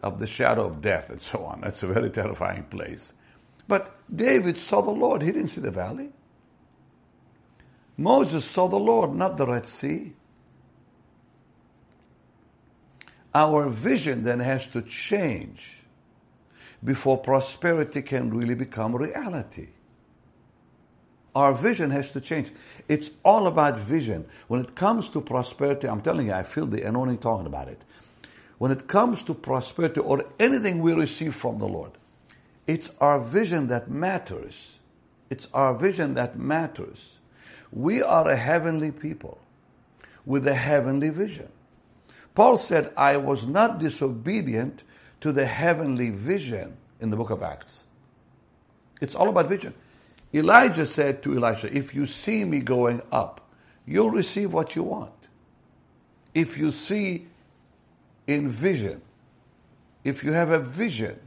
of 0.01 0.19
the 0.19 0.27
shadow 0.27 0.65
of 0.65 0.81
death 0.81 1.09
and 1.09 1.21
so 1.21 1.43
on. 1.45 1.61
That's 1.61 1.83
a 1.83 1.87
very 1.87 2.09
terrifying 2.09 2.63
place. 2.63 3.13
But 3.67 3.95
David 4.13 4.57
saw 4.57 4.81
the 4.81 4.91
Lord. 4.91 5.21
He 5.21 5.31
didn't 5.31 5.49
see 5.49 5.61
the 5.61 5.71
valley. 5.71 6.09
Moses 7.97 8.45
saw 8.45 8.67
the 8.67 8.79
Lord, 8.79 9.13
not 9.13 9.37
the 9.37 9.45
Red 9.45 9.65
Sea. 9.65 10.13
Our 13.35 13.69
vision 13.69 14.23
then 14.23 14.39
has 14.39 14.67
to 14.69 14.81
change 14.81 15.79
before 16.83 17.17
prosperity 17.17 18.01
can 18.01 18.35
really 18.35 18.55
become 18.55 18.95
reality. 18.95 19.67
Our 21.39 21.53
vision 21.53 21.89
has 21.91 22.11
to 22.11 22.19
change. 22.19 22.51
It's 22.89 23.11
all 23.23 23.47
about 23.47 23.77
vision. 23.77 24.25
When 24.49 24.59
it 24.59 24.75
comes 24.75 25.07
to 25.11 25.21
prosperity, 25.21 25.87
I'm 25.87 26.01
telling 26.01 26.27
you, 26.27 26.33
I 26.33 26.43
feel 26.43 26.65
the 26.65 26.85
anointing 26.85 27.19
talking 27.19 27.47
about 27.47 27.69
it. 27.69 27.81
When 28.57 28.71
it 28.71 28.89
comes 28.89 29.23
to 29.23 29.33
prosperity 29.33 30.01
or 30.01 30.25
anything 30.37 30.81
we 30.81 30.91
receive 30.91 31.33
from 31.33 31.59
the 31.59 31.65
Lord, 31.65 31.91
it's 32.67 32.91
our 32.99 33.21
vision 33.21 33.69
that 33.69 33.89
matters. 33.89 34.79
It's 35.29 35.47
our 35.53 35.73
vision 35.73 36.15
that 36.15 36.37
matters. 36.37 37.19
We 37.71 38.01
are 38.01 38.27
a 38.27 38.35
heavenly 38.35 38.91
people 38.91 39.39
with 40.25 40.45
a 40.45 40.55
heavenly 40.55 41.09
vision. 41.09 41.47
Paul 42.35 42.57
said, 42.57 42.91
I 42.97 43.15
was 43.15 43.47
not 43.47 43.79
disobedient 43.79 44.83
to 45.21 45.31
the 45.31 45.45
heavenly 45.45 46.09
vision 46.09 46.75
in 46.99 47.11
the 47.11 47.15
book 47.15 47.29
of 47.29 47.41
Acts. 47.41 47.85
It's 48.99 49.15
all 49.15 49.29
about 49.29 49.47
vision. 49.47 49.73
Elijah 50.33 50.85
said 50.85 51.23
to 51.23 51.35
Elisha, 51.35 51.75
If 51.75 51.95
you 51.95 52.05
see 52.05 52.43
me 52.45 52.59
going 52.59 53.01
up, 53.11 53.49
you'll 53.85 54.11
receive 54.11 54.53
what 54.53 54.75
you 54.75 54.83
want. 54.83 55.11
If 56.33 56.57
you 56.57 56.71
see 56.71 57.27
in 58.27 58.49
vision, 58.49 59.01
if 60.03 60.23
you 60.23 60.33
have 60.33 60.51
a 60.51 60.59
vision 60.59 61.19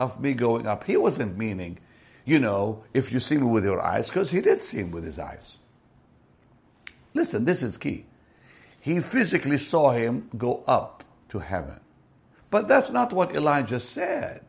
of 0.00 0.20
me 0.20 0.32
going 0.32 0.66
up, 0.66 0.84
he 0.84 0.96
wasn't 0.96 1.38
meaning, 1.38 1.78
you 2.24 2.38
know, 2.38 2.82
if 2.92 3.12
you 3.12 3.20
see 3.20 3.36
me 3.36 3.44
with 3.44 3.64
your 3.64 3.80
eyes, 3.80 4.08
because 4.08 4.30
he 4.30 4.40
did 4.40 4.60
see 4.62 4.78
him 4.78 4.90
with 4.90 5.04
his 5.04 5.18
eyes. 5.18 5.56
Listen, 7.14 7.44
this 7.44 7.62
is 7.62 7.76
key. 7.76 8.04
He 8.80 9.00
physically 9.00 9.58
saw 9.58 9.92
him 9.92 10.28
go 10.36 10.62
up 10.66 11.04
to 11.30 11.38
heaven. 11.38 11.80
But 12.50 12.68
that's 12.68 12.90
not 12.90 13.12
what 13.12 13.34
Elijah 13.34 13.80
said. 13.80 14.44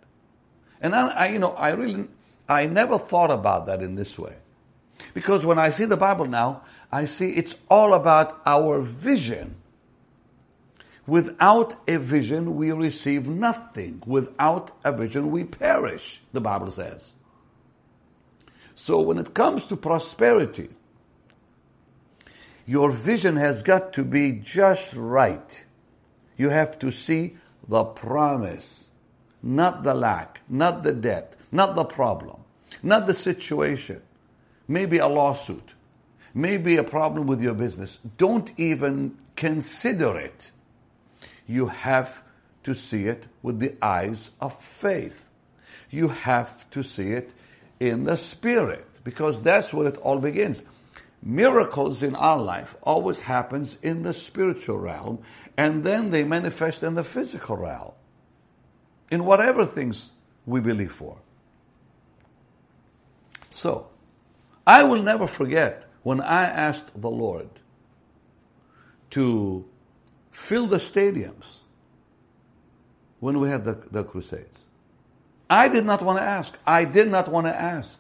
And 0.82 0.94
I, 0.94 1.08
I, 1.08 1.28
you 1.28 1.40
know, 1.40 1.52
I 1.54 1.70
really, 1.70 2.08
I 2.50 2.66
never 2.68 2.98
thought 2.98 3.32
about 3.32 3.66
that 3.66 3.82
in 3.82 3.96
this 3.96 4.18
way. 4.18 4.36
Because 5.14 5.46
when 5.46 5.60
I 5.60 5.72
see 5.72 5.86
the 5.86 5.98
Bible 5.98 6.26
now, 6.26 6.64
I 6.92 7.06
see 7.06 7.32
it's 7.32 7.56
all 7.70 7.94
about 7.94 8.42
our 8.46 8.82
vision. 8.82 9.56
Without 11.06 11.76
a 11.88 11.98
vision, 11.98 12.56
we 12.56 12.72
receive 12.72 13.28
nothing. 13.28 14.04
Without 14.06 14.72
a 14.84 14.92
vision, 14.92 15.32
we 15.32 15.44
perish, 15.44 16.22
the 16.34 16.42
Bible 16.42 16.72
says. 16.72 17.12
So 18.76 19.00
when 19.00 19.18
it 19.18 19.34
comes 19.34 19.66
to 19.68 19.78
prosperity, 19.78 20.70
your 22.66 22.92
vision 22.92 23.38
has 23.38 23.64
got 23.64 23.94
to 23.94 24.04
be 24.04 24.34
just 24.34 24.94
right. 24.94 25.66
You 26.36 26.50
have 26.50 26.78
to 26.80 26.92
see 26.92 27.38
the 27.68 27.86
promise, 27.86 28.86
not 29.42 29.84
the 29.84 29.94
lack, 29.94 30.42
not 30.50 30.84
the 30.84 30.94
debt, 30.94 31.37
not 31.52 31.76
the 31.76 31.86
problem, 31.86 32.38
not 32.84 33.08
the 33.08 33.14
situation. 33.14 34.02
Maybe 34.68 34.98
a 34.98 35.08
lawsuit, 35.08 35.74
maybe 36.34 36.78
a 36.78 36.84
problem 36.84 37.28
with 37.28 37.42
your 37.42 37.54
business. 37.54 38.00
Don't 38.18 38.52
even 38.58 39.18
consider 39.36 40.18
it. 40.18 40.52
You 41.48 41.68
have 41.68 42.22
to 42.64 42.74
see 42.74 43.06
it 43.06 43.24
with 43.42 43.60
the 43.60 43.76
eyes 43.82 44.30
of 44.42 44.62
faith. 44.62 45.24
You 45.90 46.10
have 46.10 46.70
to 46.72 46.84
see 46.84 47.12
it 47.12 47.32
in 47.80 48.04
the 48.04 48.18
spirit 48.18 48.86
because 49.06 49.42
that's 49.42 49.74
where 49.74 49.88
it 49.88 49.98
all 49.98 50.20
begins 50.20 50.62
miracles 51.22 52.04
in 52.04 52.16
our 52.16 52.38
life 52.38 52.76
always 52.84 53.20
happens 53.20 53.78
in 53.82 54.04
the 54.04 54.14
spiritual 54.14 54.78
realm 54.78 55.20
and 55.58 55.84
then 55.84 56.12
they 56.12 56.24
manifest 56.24 56.84
in 56.84 56.96
the 56.96 57.04
physical 57.04 57.58
realm 57.58 57.92
in 59.10 59.26
whatever 59.26 59.66
things 59.66 60.12
we 60.46 60.60
believe 60.60 60.92
for 60.92 61.18
so 63.58 63.88
i 64.66 64.84
will 64.84 65.02
never 65.02 65.28
forget 65.28 65.84
when 66.04 66.22
i 66.22 66.44
asked 66.44 66.90
the 67.02 67.10
lord 67.10 67.50
to 69.10 69.66
fill 70.32 70.68
the 70.68 70.78
stadiums 70.78 71.48
when 73.20 73.40
we 73.40 73.50
had 73.50 73.64
the, 73.66 73.76
the 73.92 74.04
crusades 74.04 74.60
i 75.50 75.68
did 75.68 75.86
not 75.86 76.02
want 76.02 76.18
to 76.18 76.24
ask 76.24 76.58
i 76.66 76.84
did 76.86 77.08
not 77.08 77.28
want 77.28 77.48
to 77.48 77.56
ask 77.56 78.00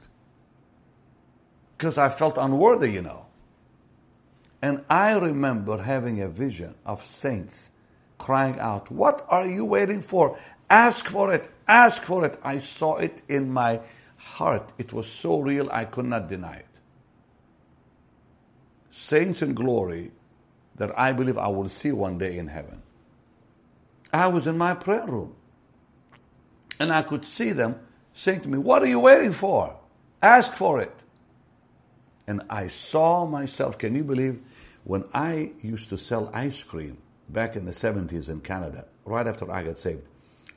because 1.77 1.97
I 1.97 2.09
felt 2.09 2.37
unworthy, 2.37 2.91
you 2.91 3.01
know. 3.01 3.25
And 4.61 4.83
I 4.89 5.15
remember 5.15 5.77
having 5.77 6.21
a 6.21 6.27
vision 6.27 6.73
of 6.85 7.05
saints 7.05 7.69
crying 8.17 8.59
out, 8.59 8.89
What 8.89 9.25
are 9.29 9.45
you 9.45 9.63
waiting 9.63 10.01
for? 10.01 10.37
Ask 10.69 11.07
for 11.07 11.33
it, 11.33 11.49
ask 11.67 12.01
for 12.01 12.25
it. 12.25 12.39
I 12.43 12.59
saw 12.59 12.97
it 12.97 13.21
in 13.29 13.51
my 13.51 13.79
heart. 14.17 14.71
It 14.77 14.93
was 14.93 15.07
so 15.07 15.39
real, 15.39 15.69
I 15.71 15.85
could 15.85 16.05
not 16.05 16.29
deny 16.29 16.57
it. 16.57 16.65
Saints 18.91 19.41
in 19.41 19.53
glory 19.53 20.11
that 20.75 20.97
I 20.97 21.11
believe 21.11 21.37
I 21.37 21.47
will 21.47 21.69
see 21.69 21.91
one 21.91 22.17
day 22.17 22.37
in 22.37 22.47
heaven. 22.47 22.81
I 24.11 24.27
was 24.27 24.47
in 24.47 24.57
my 24.57 24.73
prayer 24.73 25.05
room 25.05 25.35
and 26.79 26.91
I 26.91 27.01
could 27.01 27.25
see 27.25 27.51
them 27.51 27.79
saying 28.13 28.41
to 28.41 28.47
me, 28.47 28.57
What 28.57 28.83
are 28.83 28.87
you 28.87 28.99
waiting 28.99 29.33
for? 29.33 29.75
Ask 30.21 30.53
for 30.53 30.81
it. 30.81 30.93
And 32.27 32.41
I 32.49 32.67
saw 32.67 33.25
myself, 33.25 33.77
can 33.77 33.95
you 33.95 34.03
believe, 34.03 34.41
when 34.83 35.05
I 35.13 35.51
used 35.61 35.89
to 35.89 35.97
sell 35.97 36.29
ice 36.33 36.63
cream 36.63 36.97
back 37.29 37.55
in 37.55 37.65
the 37.65 37.71
70s 37.71 38.29
in 38.29 38.41
Canada, 38.41 38.85
right 39.05 39.27
after 39.27 39.49
I 39.51 39.63
got 39.63 39.79
saved, 39.79 40.03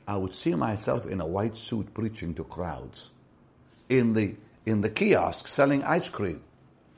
I 0.07 0.17
would 0.17 0.33
see 0.33 0.55
myself 0.55 1.05
in 1.05 1.21
a 1.21 1.25
white 1.25 1.55
suit 1.55 1.93
preaching 1.93 2.33
to 2.35 2.43
crowds 2.43 3.11
in 3.91 4.13
the, 4.13 4.35
in 4.65 4.81
the 4.81 4.89
kiosk 4.89 5.47
selling 5.47 5.83
ice 5.83 6.09
cream. 6.09 6.41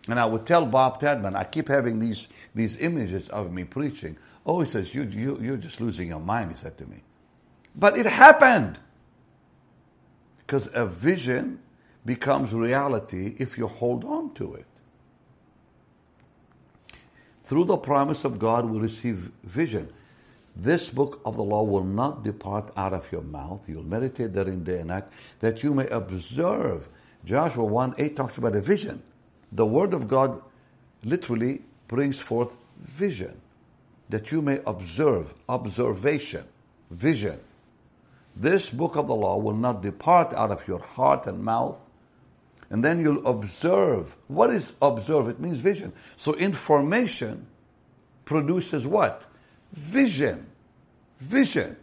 And 0.07 0.19
I 0.19 0.25
would 0.25 0.45
tell 0.45 0.65
Bob 0.65 1.01
Tadman, 1.01 1.35
I 1.35 1.43
keep 1.43 1.67
having 1.67 2.00
these, 2.00 2.27
these 2.53 2.77
images 2.77 3.29
of 3.29 3.51
me 3.51 3.63
preaching. 3.63 4.17
Oh, 4.45 4.62
he 4.62 4.69
says, 4.69 4.93
you, 4.93 5.03
you, 5.03 5.39
you're 5.41 5.57
just 5.57 5.81
losing 5.81 6.09
your 6.09 6.19
mind, 6.19 6.51
he 6.51 6.57
said 6.57 6.77
to 6.77 6.85
me. 6.85 7.01
But 7.75 7.97
it 7.97 8.05
happened. 8.05 8.77
Because 10.39 10.69
a 10.73 10.85
vision 10.85 11.59
becomes 12.05 12.53
reality 12.53 13.35
if 13.39 13.57
you 13.57 13.67
hold 13.67 14.03
on 14.03 14.33
to 14.35 14.55
it. 14.55 14.65
Through 17.45 17.65
the 17.65 17.77
promise 17.77 18.25
of 18.25 18.39
God, 18.39 18.65
we 18.65 18.79
receive 18.79 19.31
vision. 19.43 19.91
This 20.55 20.89
book 20.89 21.22
of 21.25 21.36
the 21.36 21.43
law 21.43 21.63
will 21.63 21.83
not 21.83 22.24
depart 22.24 22.72
out 22.77 22.93
of 22.93 23.12
your 23.12 23.24
mouth. 23.24 23.67
You'll 23.67 23.83
meditate 23.83 24.33
therein 24.33 24.63
day 24.63 24.79
and 24.79 24.89
night, 24.89 25.05
that 25.39 25.63
you 25.63 25.74
may 25.74 25.88
observe. 25.88 26.88
Joshua 27.25 27.63
1 27.63 27.95
8 27.98 28.15
talks 28.15 28.38
about 28.38 28.55
a 28.55 28.62
vision. 28.62 29.01
The 29.51 29.65
word 29.65 29.93
of 29.93 30.07
God 30.07 30.41
literally 31.03 31.62
brings 31.88 32.19
forth 32.19 32.50
vision. 32.79 33.41
That 34.10 34.31
you 34.31 34.41
may 34.41 34.62
observe, 34.67 35.33
observation, 35.50 36.45
vision. 36.91 37.39
This 38.36 38.69
book 38.69 38.95
of 38.95 39.07
the 39.07 39.15
law 39.15 39.38
will 39.38 39.55
not 39.55 39.81
depart 39.81 40.33
out 40.33 40.51
of 40.51 40.67
your 40.67 40.79
heart 40.79 41.25
and 41.25 41.43
mouth, 41.43 41.79
and 42.69 42.83
then 42.83 43.00
you'll 43.00 43.25
observe. 43.25 44.15
What 44.27 44.51
is 44.51 44.74
observe? 44.81 45.29
It 45.29 45.39
means 45.39 45.60
vision. 45.60 45.93
So 46.17 46.33
information 46.36 47.48
produces 48.25 48.86
what? 48.86 49.25
Vision. 49.73 50.45
Vision. 51.19 51.75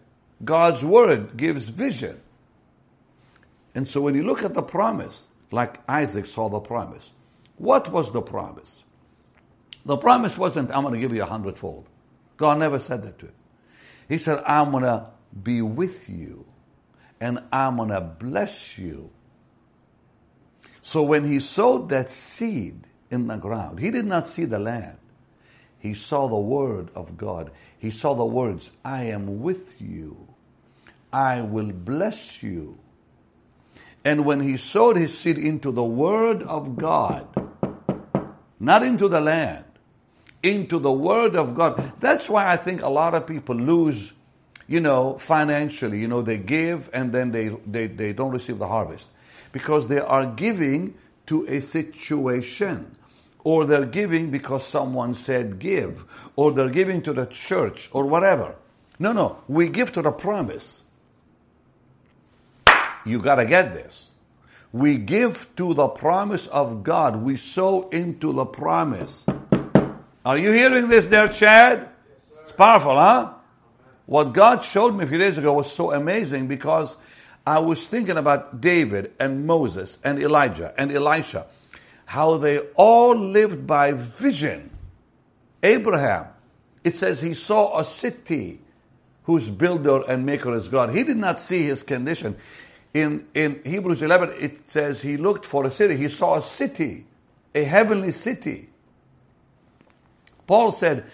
God's 0.43 0.85
word 0.85 1.37
gives 1.37 1.69
vision. 1.69 2.21
And 3.75 3.89
so 3.89 4.01
when 4.01 4.15
you 4.15 4.23
look 4.23 4.43
at 4.43 4.55
the 4.55 4.63
promise, 4.63 5.27
like 5.51 5.81
Isaac 5.89 6.27
saw 6.27 6.49
the 6.49 6.61
promise, 6.61 7.11
what 7.59 7.93
was 7.93 8.13
the 8.13 8.23
promise? 8.23 8.83
The 9.85 9.97
promise 9.97 10.37
wasn't, 10.39 10.71
I'm 10.71 10.83
going 10.83 10.95
to 10.95 11.01
give 11.01 11.13
you 11.13 11.23
a 11.23 11.27
hundredfold. 11.27 11.87
God 12.37 12.59
never 12.59 12.79
said 12.79 13.03
that 13.03 13.19
to 13.19 13.27
him. 13.27 13.35
He 14.09 14.19
said, 14.19 14.43
I'm 14.47 14.71
going 14.71 14.85
to 14.85 15.07
be 15.43 15.63
with 15.63 16.09
you 16.09 16.47
and 17.21 17.41
I'm 17.53 17.77
going 17.77 17.91
to 17.91 18.01
bless 18.01 18.79
you 18.79 19.11
so 20.83 21.03
when 21.03 21.25
he 21.25 21.41
sowed 21.41 21.91
that 21.91 22.11
seed 22.11 22.87
in 23.11 23.27
the 23.27 23.37
ground, 23.37 23.79
he 23.79 23.91
did 23.91 24.07
not 24.07 24.29
see 24.29 24.45
the 24.45 24.59
land. 24.59 24.99
He 25.81 25.95
saw 25.95 26.29
the 26.29 26.37
word 26.37 26.91
of 26.95 27.17
God. 27.17 27.51
He 27.79 27.91
saw 27.91 28.15
the 28.15 28.25
words, 28.25 28.71
I 28.85 29.05
am 29.05 29.43
with 29.43 29.81
you. 29.81 30.29
I 31.13 31.41
will 31.41 31.73
bless 31.73 32.43
you. 32.43 32.79
And 34.05 34.25
when 34.25 34.41
he 34.41 34.57
sowed 34.57 34.97
his 34.97 35.19
seed 35.19 35.39
into 35.39 35.73
the 35.73 35.85
word 35.85 36.43
of 36.43 36.77
God, 36.77 37.27
not 38.59 38.83
into 38.83 39.09
the 39.09 39.21
land, 39.21 39.65
into 40.43 40.79
the 40.79 40.93
word 40.93 41.37
of 41.37 41.55
God. 41.55 41.93
That's 42.01 42.29
why 42.29 42.49
I 42.49 42.57
think 42.57 42.83
a 42.83 42.89
lot 42.89 43.15
of 43.15 43.27
people 43.27 43.57
lose, 43.57 44.13
you 44.67 44.81
know, 44.81 45.19
financially. 45.19 46.01
You 46.01 46.09
know, 46.09 46.23
they 46.23 46.39
give 46.39 46.91
and 46.93 47.13
then 47.13 47.31
they, 47.31 47.49
they, 47.67 47.87
they 47.87 48.13
don't 48.13 48.31
receive 48.31 48.59
the 48.59 48.69
harvest 48.69 49.09
because 49.53 49.89
they 49.89 49.99
are 49.99 50.27
giving 50.27 50.95
to 51.27 51.47
a 51.47 51.61
situation. 51.61 52.97
Or 53.43 53.65
they're 53.65 53.87
giving 53.87 54.31
because 54.31 54.67
someone 54.67 55.15
said 55.15 55.59
give. 55.59 56.05
Or 56.37 56.53
they're 56.53 56.69
giving 56.69 57.03
to 57.03 57.13
the 57.13 57.27
church 57.27 57.89
or 57.93 58.05
whatever. 58.07 58.55
No, 58.99 59.13
no. 59.13 59.43
We 59.49 59.69
give 59.69 59.93
to 59.93 60.03
the 60.03 60.13
promise. 60.13 60.83
You 63.05 63.21
gotta 63.21 63.47
get 63.47 63.75
this. 63.75 64.11
We 64.73 64.99
give 64.99 65.49
to 65.57 65.75
the 65.75 65.89
promise 65.89 66.47
of 66.47 66.85
God. 66.85 67.17
We 67.17 67.37
sow 67.37 67.89
into 67.89 68.33
the 68.33 68.45
promise. 68.47 69.27
Are 70.25 70.37
you 70.39 70.53
hearing 70.53 70.89
this 70.89 71.09
there, 71.09 71.29
Chad? 71.29 71.89
Yes, 72.13 72.33
it's 72.43 72.53
powerful, 72.53 72.95
huh? 72.95 73.33
What 74.07 74.33
God 74.33 74.65
showed 74.65 74.95
me 74.95 75.05
a 75.05 75.07
few 75.07 75.19
days 75.19 75.39
ago 75.39 75.53
was 75.55 75.73
so 75.73 75.93
amazing 75.93 76.47
because 76.47 76.97
I 77.47 77.61
was 77.61 77.87
thinking 77.87 78.17
about 78.17 78.61
David 78.61 79.13
and 79.19 79.47
Moses 79.47 79.99
and 80.05 80.19
Elijah 80.19 80.75
and 80.77 80.93
Elisha, 80.93 81.47
how 82.11 82.39
they 82.39 82.59
all 82.75 83.15
lived 83.15 83.69
by 83.69 83.93
vision. 83.93 84.69
Abraham, 85.63 86.27
It 86.83 86.97
says 86.97 87.21
he 87.21 87.35
saw 87.35 87.79
a 87.79 87.85
city 87.85 88.59
whose 89.27 89.49
builder 89.49 90.03
and 90.09 90.27
maker 90.27 90.53
is 90.57 90.67
God. 90.67 90.91
He 90.91 91.05
did 91.05 91.19
not 91.19 91.39
see 91.39 91.63
his 91.63 91.85
condition. 91.85 92.35
In, 92.93 93.29
in 93.33 93.61
Hebrews 93.65 94.03
11, 94.03 94.35
it 94.41 94.69
says 94.69 95.03
he 95.03 95.19
looked 95.19 95.47
for 95.47 95.65
a 95.65 95.71
city. 95.71 95.97
He 95.97 96.09
saw 96.09 96.39
a 96.39 96.43
city, 96.43 97.07
a 97.55 97.63
heavenly 97.63 98.11
city. 98.11 98.71
Paul 100.49 100.73
said, 100.73 101.05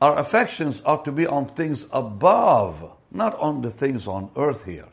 our 0.00 0.18
affections 0.18 0.80
ought 0.86 1.04
to 1.04 1.12
be 1.12 1.26
on 1.26 1.44
things 1.44 1.84
above, 1.92 2.90
not 3.10 3.38
on 3.38 3.60
the 3.60 3.70
things 3.70 4.08
on 4.08 4.30
earth 4.34 4.64
here. 4.64 4.88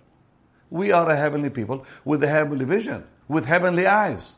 We 0.70 0.92
are 0.92 1.10
a 1.10 1.16
heavenly 1.16 1.50
people 1.50 1.86
with 2.04 2.22
a 2.26 2.28
heavenly 2.28 2.66
vision, 2.66 3.06
with 3.30 3.46
heavenly 3.46 3.88
eyes, 3.88 4.36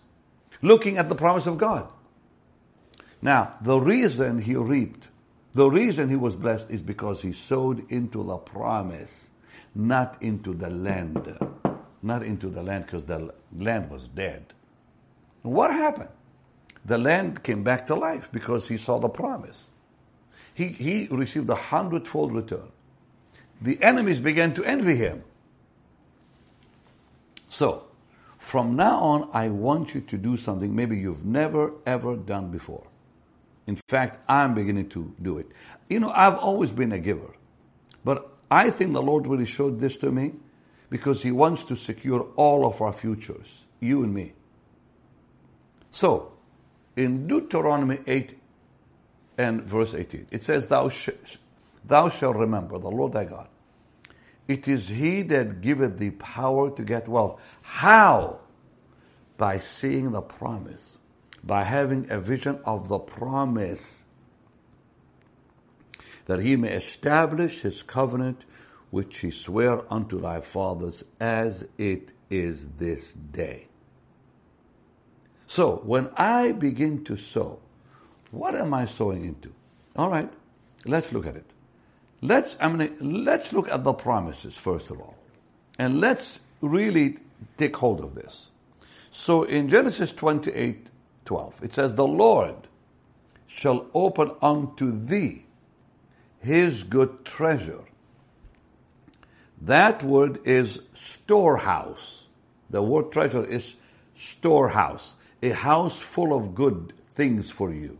looking 0.61 0.97
at 0.97 1.09
the 1.09 1.15
promise 1.15 1.47
of 1.47 1.57
God. 1.57 1.91
Now, 3.21 3.55
the 3.61 3.79
reason 3.79 4.39
he 4.39 4.55
reaped, 4.55 5.07
the 5.53 5.69
reason 5.69 6.09
he 6.09 6.15
was 6.15 6.35
blessed 6.35 6.69
is 6.69 6.81
because 6.81 7.21
he 7.21 7.31
sowed 7.31 7.91
into 7.91 8.23
the 8.23 8.37
promise, 8.37 9.29
not 9.73 10.21
into 10.21 10.53
the 10.53 10.69
land. 10.69 11.37
Not 12.03 12.23
into 12.23 12.49
the 12.49 12.61
land 12.61 12.85
because 12.85 13.05
the 13.05 13.33
land 13.55 13.89
was 13.89 14.07
dead. 14.07 14.53
What 15.41 15.71
happened? 15.71 16.09
The 16.85 16.97
land 16.97 17.43
came 17.43 17.63
back 17.63 17.87
to 17.87 17.95
life 17.95 18.29
because 18.31 18.67
he 18.67 18.77
saw 18.77 18.99
the 18.99 19.09
promise. 19.09 19.67
He, 20.53 20.67
he 20.69 21.07
received 21.11 21.49
a 21.49 21.55
hundredfold 21.55 22.33
return. 22.33 22.71
The 23.61 23.81
enemies 23.81 24.19
began 24.19 24.53
to 24.55 24.63
envy 24.63 24.95
him. 24.95 25.23
So, 27.49 27.86
from 28.47 28.77
now 28.77 28.99
on, 29.01 29.29
I 29.33 29.49
want 29.49 29.93
you 29.93 29.99
to 29.99 30.17
do 30.17 30.37
something 30.37 30.73
maybe 30.73 30.97
you've 30.97 31.25
never 31.25 31.73
ever 31.85 32.15
done 32.15 32.49
before. 32.49 32.87
In 33.67 33.75
fact, 33.89 34.21
I'm 34.29 34.55
beginning 34.55 34.87
to 34.91 35.13
do 35.21 35.37
it. 35.37 35.47
You 35.89 35.99
know, 35.99 36.11
I've 36.15 36.37
always 36.37 36.71
been 36.71 36.93
a 36.93 36.99
giver. 36.99 37.35
But 38.05 38.31
I 38.49 38.69
think 38.69 38.93
the 38.93 39.01
Lord 39.01 39.27
really 39.27 39.45
showed 39.45 39.81
this 39.81 39.97
to 39.97 40.09
me 40.13 40.31
because 40.89 41.21
He 41.21 41.29
wants 41.29 41.65
to 41.65 41.75
secure 41.75 42.21
all 42.37 42.65
of 42.65 42.81
our 42.81 42.93
futures, 42.93 43.65
you 43.81 44.01
and 44.03 44.13
me. 44.13 44.31
So, 45.91 46.31
in 46.95 47.27
Deuteronomy 47.27 47.99
8 48.07 48.39
and 49.37 49.63
verse 49.63 49.93
18, 49.93 50.27
it 50.31 50.43
says, 50.43 50.67
Thou, 50.67 50.87
sh- 50.87 51.09
thou 51.83 52.07
shalt 52.07 52.37
remember 52.37 52.79
the 52.79 52.89
Lord 52.89 53.11
thy 53.11 53.25
God. 53.25 53.49
It 54.47 54.67
is 54.67 54.87
He 54.87 55.23
that 55.23 55.61
giveth 55.61 55.97
thee 55.97 56.11
power 56.11 56.69
to 56.71 56.83
get 56.83 57.07
wealth. 57.07 57.39
How? 57.61 58.39
By 59.37 59.59
seeing 59.59 60.11
the 60.11 60.21
promise 60.21 60.97
by 61.47 61.63
having 61.63 62.11
a 62.11 62.19
vision 62.19 62.59
of 62.65 62.89
the 62.89 62.99
promise 62.99 64.03
that 66.25 66.41
he 66.41 66.57
may 66.57 66.73
establish 66.73 67.61
his 67.61 67.81
covenant 67.81 68.43
which 68.91 69.19
he 69.19 69.31
sware 69.31 69.81
unto 69.91 70.19
thy 70.19 70.41
fathers 70.41 71.03
as 71.19 71.65
it 71.77 72.11
is 72.29 72.67
this 72.77 73.13
day. 73.13 73.67
So 75.45 75.77
when 75.85 76.09
I 76.17 76.51
begin 76.51 77.05
to 77.05 77.15
sow, 77.15 77.59
what 78.31 78.55
am 78.55 78.73
I 78.73 78.85
sowing 78.85 79.23
into? 79.23 79.53
All 79.95 80.09
right, 80.09 80.31
let's 80.85 81.13
look 81.13 81.25
at 81.25 81.37
it. 81.37 81.49
Let's 82.21 82.55
I 82.59 82.71
mean 82.71 83.25
let's 83.25 83.53
look 83.53 83.69
at 83.69 83.83
the 83.83 83.93
promises 83.93 84.55
first 84.55 84.89
of 84.91 84.99
all. 84.99 85.15
And 85.77 86.01
let's 86.01 86.39
really 86.61 87.17
take 87.57 87.75
hold 87.75 88.01
of 88.01 88.15
this. 88.15 88.49
So 89.11 89.43
in 89.43 89.69
Genesis 89.69 90.11
28 90.11 90.89
12. 91.27 91.63
It 91.63 91.73
says, 91.73 91.93
The 91.93 92.07
Lord 92.07 92.55
shall 93.45 93.85
open 93.93 94.31
unto 94.41 94.97
thee 95.05 95.45
his 96.39 96.83
good 96.83 97.23
treasure. 97.25 97.83
That 99.61 100.01
word 100.03 100.39
is 100.45 100.79
storehouse. 100.95 102.25
The 102.69 102.81
word 102.81 103.11
treasure 103.11 103.45
is 103.45 103.75
storehouse, 104.15 105.15
a 105.43 105.49
house 105.49 105.97
full 105.97 106.33
of 106.33 106.55
good 106.55 106.93
things 107.13 107.49
for 107.49 107.71
you. 107.71 107.99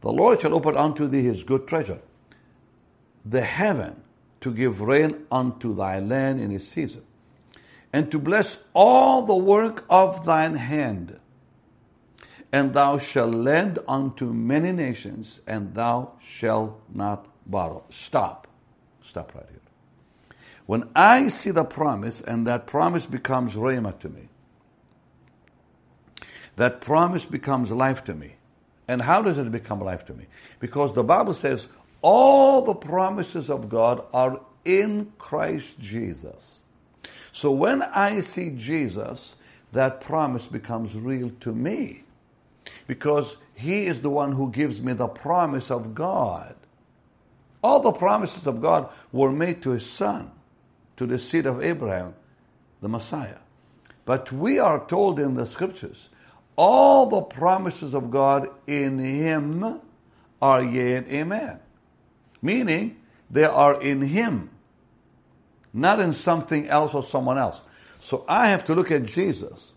The 0.00 0.12
Lord 0.12 0.40
shall 0.40 0.54
open 0.54 0.76
unto 0.76 1.06
thee 1.06 1.22
his 1.22 1.44
good 1.44 1.68
treasure, 1.68 2.00
the 3.24 3.42
heaven 3.42 4.02
to 4.40 4.52
give 4.52 4.80
rain 4.80 5.26
unto 5.30 5.74
thy 5.74 6.00
land 6.00 6.40
in 6.40 6.50
its 6.50 6.66
season, 6.66 7.02
and 7.92 8.10
to 8.10 8.18
bless 8.18 8.58
all 8.74 9.22
the 9.22 9.36
work 9.36 9.84
of 9.88 10.24
thine 10.26 10.54
hand 10.54 11.18
and 12.52 12.74
thou 12.74 12.98
shalt 12.98 13.34
lend 13.34 13.78
unto 13.88 14.32
many 14.32 14.72
nations, 14.72 15.40
and 15.46 15.74
thou 15.74 16.12
shalt 16.20 16.82
not 16.92 17.26
borrow. 17.46 17.82
Stop. 17.88 18.46
Stop 19.02 19.34
right 19.34 19.46
here. 19.48 19.58
When 20.66 20.90
I 20.94 21.28
see 21.28 21.50
the 21.50 21.64
promise, 21.64 22.20
and 22.20 22.46
that 22.46 22.66
promise 22.66 23.06
becomes 23.06 23.54
rhema 23.54 23.98
to 24.00 24.08
me, 24.10 24.28
that 26.56 26.82
promise 26.82 27.24
becomes 27.24 27.70
life 27.70 28.04
to 28.04 28.14
me. 28.14 28.36
And 28.86 29.00
how 29.00 29.22
does 29.22 29.38
it 29.38 29.50
become 29.50 29.80
life 29.80 30.04
to 30.06 30.14
me? 30.14 30.26
Because 30.60 30.92
the 30.92 31.02
Bible 31.02 31.32
says 31.32 31.66
all 32.02 32.62
the 32.62 32.74
promises 32.74 33.48
of 33.48 33.68
God 33.68 34.04
are 34.12 34.40
in 34.64 35.12
Christ 35.18 35.80
Jesus. 35.80 36.58
So 37.32 37.50
when 37.50 37.82
I 37.82 38.20
see 38.20 38.50
Jesus, 38.50 39.34
that 39.72 40.02
promise 40.02 40.46
becomes 40.46 40.94
real 40.94 41.30
to 41.40 41.52
me 41.52 42.04
because 42.86 43.36
He 43.54 43.86
is 43.86 44.02
the 44.02 44.10
one 44.10 44.32
who 44.32 44.50
gives 44.50 44.80
me 44.80 44.92
the 44.92 45.08
promise 45.08 45.70
of 45.70 45.94
God. 45.94 46.54
All 47.62 47.80
the 47.80 47.92
promises 47.92 48.46
of 48.46 48.60
God 48.60 48.90
were 49.12 49.32
made 49.32 49.62
to 49.62 49.70
His 49.70 49.86
Son, 49.86 50.30
to 50.96 51.06
the 51.06 51.18
seed 51.18 51.46
of 51.46 51.62
Abraham, 51.62 52.14
the 52.80 52.88
Messiah. 52.88 53.38
But 54.04 54.32
we 54.32 54.58
are 54.58 54.84
told 54.86 55.20
in 55.20 55.34
the 55.34 55.46
scriptures, 55.46 56.10
all 56.56 57.06
the 57.06 57.22
promises 57.22 57.94
of 57.94 58.10
God 58.10 58.48
in 58.66 58.98
Him 58.98 59.80
are 60.42 60.62
yea 60.62 60.96
and 60.96 61.06
amen. 61.06 61.60
Meaning, 62.42 62.96
they 63.30 63.44
are 63.44 63.80
in 63.80 64.02
Him, 64.02 64.50
not 65.72 66.00
in 66.00 66.12
something 66.12 66.66
else 66.66 66.92
or 66.92 67.02
someone 67.02 67.38
else. 67.38 67.62
So 68.00 68.24
I 68.28 68.48
have 68.48 68.64
to 68.66 68.74
look 68.74 68.90
at 68.90 69.06
Jesus. 69.06 69.72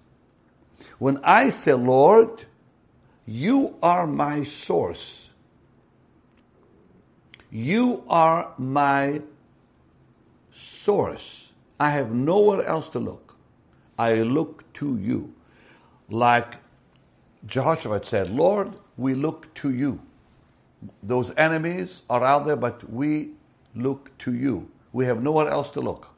When 0.97 1.19
I 1.23 1.51
say, 1.51 1.73
Lord, 1.73 2.45
you 3.25 3.75
are 3.81 4.07
my 4.07 4.43
source. 4.43 5.29
You 7.51 8.03
are 8.09 8.53
my 8.57 9.21
source. 10.51 11.51
I 11.79 11.91
have 11.91 12.11
nowhere 12.11 12.65
else 12.65 12.89
to 12.91 12.99
look. 12.99 13.35
I 13.97 14.15
look 14.15 14.71
to 14.75 14.97
you. 14.97 15.33
Like 16.09 16.55
Jehoshaphat 17.45 18.05
said, 18.05 18.29
Lord, 18.29 18.73
we 18.97 19.13
look 19.13 19.53
to 19.55 19.71
you. 19.71 20.01
Those 21.01 21.31
enemies 21.35 22.01
are 22.09 22.23
out 22.23 22.45
there, 22.45 22.55
but 22.55 22.89
we 22.89 23.31
look 23.75 24.15
to 24.19 24.33
you. 24.33 24.69
We 24.93 25.05
have 25.05 25.21
nowhere 25.21 25.49
else 25.49 25.71
to 25.71 25.81
look. 25.81 26.09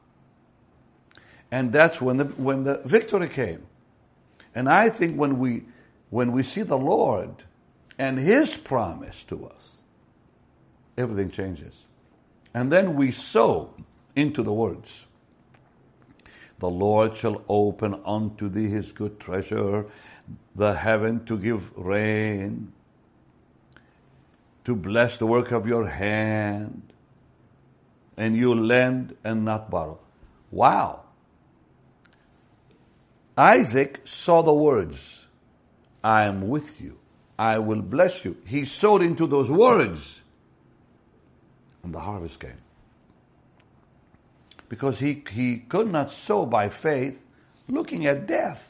And 1.52 1.72
that's 1.72 2.02
when 2.02 2.18
the, 2.18 2.26
when 2.26 2.64
the 2.64 2.82
victory 2.86 3.30
came. 3.30 3.66
And 4.54 4.68
I 4.68 4.90
think 4.90 5.18
when 5.18 5.40
we 5.40 5.64
when 6.10 6.32
we 6.32 6.44
see 6.44 6.62
the 6.62 6.78
Lord 6.78 7.44
and 8.00 8.18
His 8.18 8.56
promise 8.56 9.24
to 9.26 9.48
us, 9.48 9.78
everything 10.98 11.32
changes. 11.32 11.86
And 12.54 12.72
then 12.72 12.96
we 12.96 13.12
sow 13.12 13.74
into 14.16 14.42
the 14.42 14.54
words. 14.54 15.08
The 16.60 16.70
Lord 16.70 17.16
shall 17.16 17.44
open 17.48 18.02
unto 18.04 18.50
thee 18.50 18.68
his 18.68 18.92
good 18.92 19.20
treasure, 19.20 19.86
the 20.56 20.74
heaven 20.74 21.24
to 21.26 21.38
give 21.38 21.72
rain, 21.78 22.74
to 24.68 24.76
bless 24.76 25.18
the 25.18 25.26
work 25.26 25.54
of 25.54 25.66
your 25.66 25.88
hand, 25.88 26.82
and 28.18 28.36
you 28.36 28.54
lend 28.54 29.16
and 29.24 29.46
not 29.46 29.70
borrow. 29.70 29.98
Wow. 30.52 31.04
Isaac 33.38 34.02
saw 34.04 34.42
the 34.42 34.54
words 34.54 35.26
I 36.04 36.26
am 36.26 36.50
with 36.50 36.82
you. 36.82 36.98
I 37.40 37.60
will 37.60 37.82
bless 37.82 38.26
you. 38.26 38.36
He 38.46 38.66
sowed 38.66 39.02
into 39.02 39.26
those 39.26 39.50
words, 39.50 40.22
and 41.82 41.94
the 41.94 42.02
harvest 42.02 42.38
came. 42.38 42.62
Because 44.68 45.00
he, 45.00 45.24
he 45.32 45.60
could 45.60 45.90
not 45.90 46.12
sow 46.12 46.46
by 46.46 46.68
faith 46.68 47.18
looking 47.70 48.06
at 48.06 48.28
death. 48.28 48.62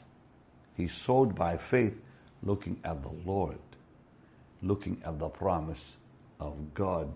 He 0.76 0.86
sowed 0.86 1.34
by 1.34 1.56
faith 1.56 2.00
looking 2.44 2.78
at 2.84 3.02
the 3.02 3.10
Lord, 3.26 3.58
looking 4.62 5.00
at 5.04 5.18
the 5.18 5.28
promise 5.28 5.96
of 6.40 6.74
God. 6.74 7.12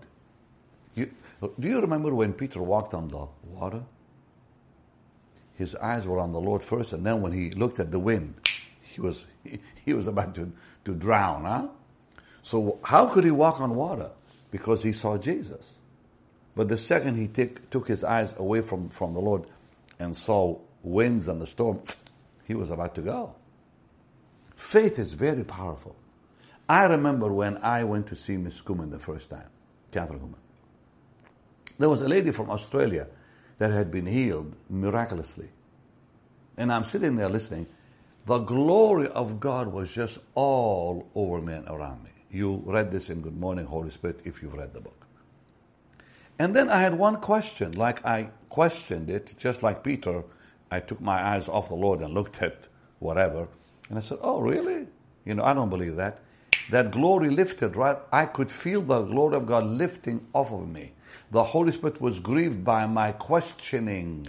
You, 0.95 1.09
do 1.41 1.67
you 1.67 1.81
remember 1.81 2.13
when 2.13 2.33
Peter 2.33 2.61
walked 2.61 2.93
on 2.93 3.07
the 3.07 3.27
water? 3.45 3.83
His 5.55 5.75
eyes 5.75 6.07
were 6.07 6.19
on 6.19 6.31
the 6.31 6.39
Lord 6.39 6.63
first, 6.63 6.93
and 6.93 7.05
then 7.05 7.21
when 7.21 7.31
he 7.31 7.51
looked 7.51 7.79
at 7.79 7.91
the 7.91 7.99
wind, 7.99 8.35
he 8.81 9.01
was, 9.01 9.25
he, 9.43 9.59
he 9.85 9.93
was 9.93 10.07
about 10.07 10.35
to, 10.35 10.51
to 10.85 10.93
drown, 10.93 11.45
huh? 11.45 11.67
So 12.43 12.79
how 12.83 13.07
could 13.07 13.23
he 13.23 13.31
walk 13.31 13.61
on 13.61 13.75
water? 13.75 14.09
because 14.53 14.83
he 14.83 14.93
saw 14.93 15.17
Jesus. 15.17 15.79
But 16.55 16.67
the 16.67 16.77
second 16.77 17.15
he 17.15 17.27
take, 17.27 17.71
took 17.71 17.87
his 17.87 18.03
eyes 18.03 18.35
away 18.37 18.61
from, 18.61 18.89
from 18.89 19.15
the 19.15 19.19
Lord 19.19 19.45
and 19.97 20.15
saw 20.15 20.59
winds 20.83 21.27
and 21.27 21.41
the 21.41 21.47
storm, 21.47 21.81
he 22.45 22.53
was 22.53 22.69
about 22.69 22.93
to 22.93 23.01
go. 23.01 23.33
Faith 24.55 24.99
is 24.99 25.13
very 25.13 25.43
powerful. 25.43 25.95
I 26.67 26.85
remember 26.85 27.31
when 27.31 27.57
I 27.57 27.83
went 27.83 28.07
to 28.07 28.15
see 28.15 28.37
Miss 28.37 28.61
Kuhlman 28.61 28.91
the 28.91 28.99
first 28.99 29.29
time, 29.29 29.49
Kathryn 29.91 30.19
Kuhlman. 30.19 30.35
There 31.77 31.89
was 31.89 32.01
a 32.01 32.07
lady 32.07 32.31
from 32.31 32.49
Australia 32.49 33.07
that 33.57 33.71
had 33.71 33.91
been 33.91 34.05
healed 34.05 34.55
miraculously. 34.69 35.49
And 36.57 36.71
I'm 36.71 36.83
sitting 36.83 37.15
there 37.15 37.29
listening. 37.29 37.67
The 38.25 38.39
glory 38.39 39.07
of 39.07 39.39
God 39.39 39.67
was 39.67 39.91
just 39.91 40.19
all 40.35 41.09
over 41.15 41.41
me 41.41 41.53
and 41.53 41.67
around 41.67 42.03
me. 42.03 42.11
You 42.31 42.63
read 42.65 42.91
this 42.91 43.09
in 43.09 43.21
Good 43.21 43.37
Morning, 43.37 43.65
Holy 43.65 43.89
Spirit, 43.91 44.21
if 44.23 44.41
you've 44.41 44.53
read 44.53 44.73
the 44.73 44.81
book. 44.81 45.05
And 46.39 46.55
then 46.55 46.69
I 46.69 46.79
had 46.79 46.97
one 46.97 47.17
question, 47.17 47.73
like 47.73 48.05
I 48.05 48.29
questioned 48.49 49.09
it, 49.09 49.35
just 49.37 49.61
like 49.61 49.83
Peter. 49.83 50.23
I 50.71 50.79
took 50.79 50.99
my 51.01 51.21
eyes 51.21 51.47
off 51.47 51.69
the 51.69 51.75
Lord 51.75 52.01
and 52.01 52.13
looked 52.13 52.41
at 52.41 52.67
whatever. 52.99 53.47
And 53.89 53.97
I 53.97 54.01
said, 54.01 54.17
Oh, 54.21 54.39
really? 54.39 54.87
You 55.25 55.35
know, 55.35 55.43
I 55.43 55.53
don't 55.53 55.69
believe 55.69 55.97
that. 55.97 56.22
That 56.71 56.91
glory 56.91 57.29
lifted, 57.29 57.75
right? 57.75 57.97
I 58.11 58.25
could 58.25 58.51
feel 58.51 58.81
the 58.81 59.01
glory 59.03 59.35
of 59.37 59.47
God 59.47 59.65
lifting 59.65 60.25
off 60.33 60.51
of 60.51 60.67
me. 60.69 60.93
The 61.31 61.43
Holy 61.43 61.71
Spirit 61.71 62.01
was 62.01 62.19
grieved 62.19 62.63
by 62.63 62.87
my 62.87 63.13
questioning. 63.13 64.27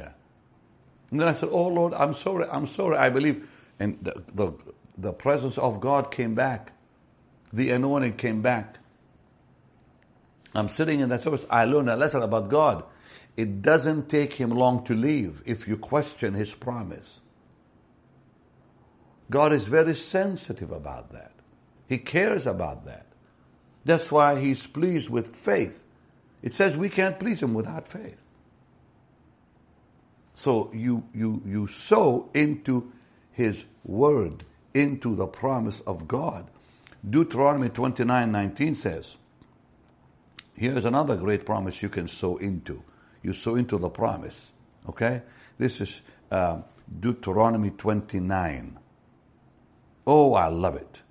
And 1.10 1.20
then 1.20 1.28
I 1.28 1.34
said, 1.34 1.50
Oh 1.52 1.68
Lord, 1.68 1.94
I'm 1.94 2.14
sorry, 2.14 2.46
I'm 2.50 2.66
sorry, 2.66 2.96
I 2.98 3.10
believe. 3.10 3.48
And 3.80 3.98
the, 4.02 4.22
the, 4.34 4.52
the 4.98 5.12
presence 5.12 5.58
of 5.58 5.80
God 5.80 6.10
came 6.12 6.34
back. 6.34 6.72
The 7.52 7.70
anointing 7.72 8.16
came 8.16 8.42
back. 8.42 8.78
I'm 10.54 10.68
sitting 10.68 11.00
in 11.00 11.10
that 11.10 11.22
service. 11.22 11.46
I 11.50 11.66
learned 11.66 11.90
a 11.90 11.96
lesson 11.96 12.22
about 12.22 12.50
God. 12.50 12.84
It 13.36 13.62
doesn't 13.62 14.08
take 14.08 14.34
him 14.34 14.50
long 14.50 14.84
to 14.86 14.94
leave 14.94 15.42
if 15.46 15.68
you 15.68 15.76
question 15.78 16.34
his 16.34 16.54
promise. 16.54 17.20
God 19.30 19.52
is 19.54 19.66
very 19.66 19.96
sensitive 19.96 20.72
about 20.72 21.12
that. 21.12 21.33
He 21.88 21.98
cares 21.98 22.46
about 22.46 22.86
that. 22.86 23.06
That's 23.84 24.10
why 24.10 24.40
he's 24.40 24.66
pleased 24.66 25.10
with 25.10 25.36
faith. 25.36 25.82
It 26.42 26.54
says 26.54 26.76
we 26.76 26.88
can't 26.88 27.18
please 27.18 27.42
him 27.42 27.54
without 27.54 27.86
faith. 27.86 28.18
So 30.34 30.70
you, 30.72 31.04
you, 31.14 31.42
you 31.46 31.66
sow 31.66 32.28
into 32.34 32.92
his 33.32 33.64
word, 33.84 34.44
into 34.74 35.14
the 35.14 35.26
promise 35.26 35.80
of 35.80 36.08
God. 36.08 36.46
Deuteronomy 37.08 37.68
29 37.68 38.32
19 38.32 38.74
says, 38.74 39.16
Here's 40.56 40.84
another 40.84 41.16
great 41.16 41.44
promise 41.44 41.82
you 41.82 41.88
can 41.88 42.08
sow 42.08 42.36
into. 42.36 42.82
You 43.22 43.32
sow 43.32 43.56
into 43.56 43.78
the 43.78 43.90
promise. 43.90 44.52
Okay? 44.88 45.22
This 45.58 45.80
is 45.80 46.02
uh, 46.30 46.60
Deuteronomy 47.00 47.70
29. 47.70 48.78
Oh, 50.06 50.34
I 50.34 50.48
love 50.48 50.76
it. 50.76 51.02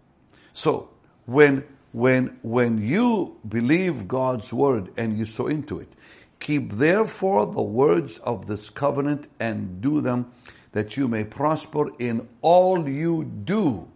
So, 0.54 0.90
when, 1.26 1.64
when, 1.92 2.38
when 2.44 2.82
you 2.82 3.38
believe 3.48 4.08
God's 4.08 4.54
word 4.54 4.92
and 4.98 5.18
you 5.18 5.26
sow 5.26 5.48
into 5.48 5.80
it, 5.80 5.92
keep 6.40 6.74
therefore 6.74 7.46
the 7.46 7.62
words 7.62 8.20
of 8.20 8.48
this 8.48 8.70
covenant 8.70 9.28
and 9.40 9.82
do 9.82 10.02
them 10.02 10.32
that 10.74 10.98
you 10.98 11.08
may 11.08 11.24
prosper 11.24 11.90
in 12.00 12.28
all 12.42 12.88
you 12.88 13.24
do. 13.24 13.88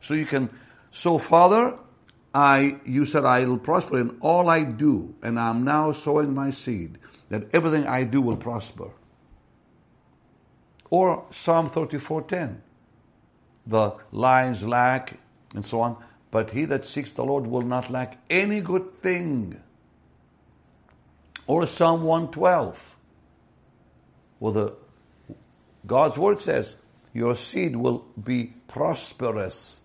So 0.00 0.14
you 0.14 0.26
can, 0.26 0.50
so 0.90 1.18
Father, 1.18 1.78
I, 2.34 2.78
you 2.84 3.06
said 3.06 3.24
I 3.24 3.44
will 3.44 3.58
prosper 3.58 4.00
in 4.00 4.16
all 4.20 4.48
I 4.48 4.64
do, 4.64 5.14
and 5.22 5.38
I'm 5.38 5.64
now 5.64 5.92
sowing 5.92 6.34
my 6.34 6.50
seed 6.50 6.98
that 7.28 7.46
everything 7.54 7.86
I 7.86 8.04
do 8.04 8.20
will 8.20 8.36
prosper. 8.36 8.90
Or 10.90 11.24
Psalm 11.30 11.70
34:10, 11.70 12.56
the 13.66 13.92
lions 14.12 14.66
lack 14.66 15.18
and 15.54 15.64
so 15.64 15.80
on, 15.80 15.96
but 16.30 16.50
he 16.50 16.64
that 16.66 16.84
seeks 16.84 17.12
the 17.12 17.24
Lord 17.24 17.46
will 17.46 17.62
not 17.62 17.90
lack 17.90 18.18
any 18.28 18.60
good 18.60 19.00
thing. 19.00 19.60
Or 21.46 21.66
Psalm 21.66 22.02
112, 22.02 22.96
well, 24.40 24.52
the 24.52 24.76
God's 25.86 26.18
word 26.18 26.40
says, 26.40 26.76
your 27.12 27.34
seed 27.34 27.76
will 27.76 28.04
be 28.22 28.54
prosperous. 28.66 29.78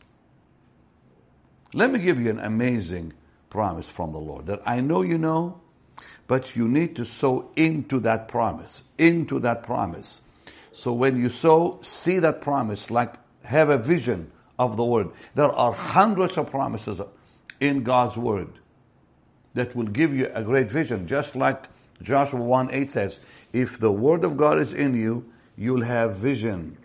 Let 1.74 1.92
me 1.92 2.00
give 2.00 2.20
you 2.20 2.30
an 2.30 2.40
amazing 2.40 3.14
promise 3.50 3.88
from 3.88 4.12
the 4.12 4.20
Lord 4.20 4.48
that 4.48 4.62
I 4.66 4.82
know 4.82 5.02
you 5.02 5.18
know, 5.18 5.62
but 6.28 6.56
you 6.56 6.68
need 6.68 6.96
to 6.96 7.06
sow 7.06 7.52
into 7.56 8.00
that 8.02 8.28
promise, 8.28 8.84
into 8.98 9.40
that 9.42 9.64
promise. 9.64 10.22
So 10.72 10.94
when 10.94 11.20
you 11.20 11.30
sow, 11.30 11.80
see 11.82 12.20
that 12.20 12.42
promise, 12.42 12.90
like 12.90 13.16
have 13.44 13.70
a 13.70 13.78
vision 13.78 14.32
of 14.60 14.78
the 14.78 14.86
word. 14.86 15.10
There 15.34 15.52
are 15.52 15.72
hundreds 15.72 16.38
of 16.38 16.52
promises 16.52 17.02
in 17.60 17.84
God's 17.84 18.18
word 18.18 18.50
that 19.56 19.76
will 19.76 19.88
give 19.88 20.14
you 20.14 20.30
a 20.34 20.44
great 20.44 20.70
vision, 20.70 21.08
just 21.08 21.36
like 21.36 21.66
Joshua 22.04 22.40
1 22.40 22.72
8 22.72 22.90
says, 22.90 23.20
if 23.52 23.80
the 23.80 23.92
word 23.92 24.24
of 24.24 24.38
God 24.38 24.60
is 24.60 24.74
in 24.74 24.94
you, 24.94 25.26
you'll 25.58 25.84
have 25.84 26.18
vision. 26.18 26.78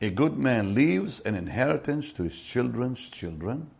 A 0.00 0.10
good 0.10 0.36
man 0.38 0.74
leaves 0.74 1.20
an 1.20 1.34
inheritance 1.34 2.12
to 2.14 2.24
his 2.24 2.40
children's 2.40 3.08
children. 3.08 3.70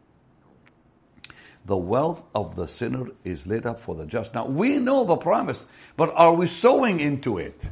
The 1.65 1.77
wealth 1.77 2.23
of 2.35 2.57
the 2.57 2.67
sinner 2.67 3.07
is 3.25 3.47
laid 3.47 3.67
up 3.67 3.81
for 3.81 3.95
the 3.95 4.05
just. 4.05 4.35
Now, 4.35 4.47
we 4.47 4.79
know 4.79 5.05
the 5.05 5.17
promise, 5.17 5.65
but 5.97 6.13
are 6.15 6.35
we 6.35 6.47
sowing 6.47 7.01
into 7.01 7.39
it? 7.39 7.69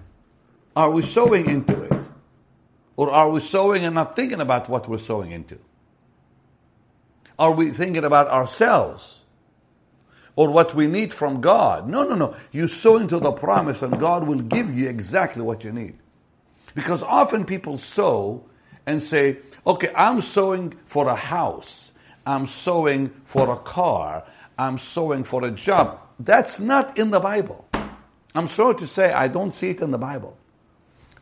Are 0.75 0.91
we 0.91 1.03
sowing 1.03 1.49
into 1.49 1.83
it? 1.83 2.00
Or 3.01 3.11
are 3.11 3.31
we 3.31 3.41
sowing 3.41 3.87
and 3.87 3.95
not 3.95 4.15
thinking 4.15 4.43
about 4.43 4.69
what 4.69 4.87
we're 4.87 4.99
sowing 4.99 5.31
into? 5.31 5.59
Are 7.39 7.51
we 7.51 7.71
thinking 7.71 8.05
about 8.05 8.29
ourselves? 8.29 9.21
Or 10.37 10.51
what 10.51 10.75
we 10.75 10.87
need 10.87 11.11
from 11.11 11.41
God? 11.41 11.89
No, 11.89 12.07
no, 12.07 12.15
no. 12.15 12.37
You 12.53 12.69
sow 12.69 12.99
into 12.99 13.19
the 13.19 13.33
promise 13.33 13.81
and 13.81 13.99
God 13.99 14.25
will 14.29 14.41
give 14.41 14.77
you 14.79 14.91
exactly 14.91 15.41
what 15.41 15.65
you 15.65 15.73
need. 15.73 15.97
Because 16.75 17.03
often 17.03 17.47
people 17.47 17.79
sow 17.79 18.45
and 18.85 19.03
say, 19.03 19.39
okay, 19.67 19.91
I'm 19.97 20.21
sowing 20.21 20.75
for 20.85 21.09
a 21.09 21.17
house. 21.17 21.93
I'm 22.27 22.47
sowing 22.47 23.09
for 23.25 23.51
a 23.51 23.57
car. 23.57 24.27
I'm 24.59 24.77
sowing 24.77 25.25
for 25.25 25.43
a 25.47 25.51
job. 25.51 26.01
That's 26.19 26.61
not 26.61 26.99
in 26.99 27.13
the 27.13 27.21
Bible. 27.21 27.67
I'm 28.35 28.49
sorry 28.49 28.75
to 28.75 28.87
say 28.87 29.11
I 29.11 29.29
don't 29.29 29.55
see 29.55 29.71
it 29.71 29.81
in 29.81 29.91
the 29.91 29.97
Bible. 29.97 30.37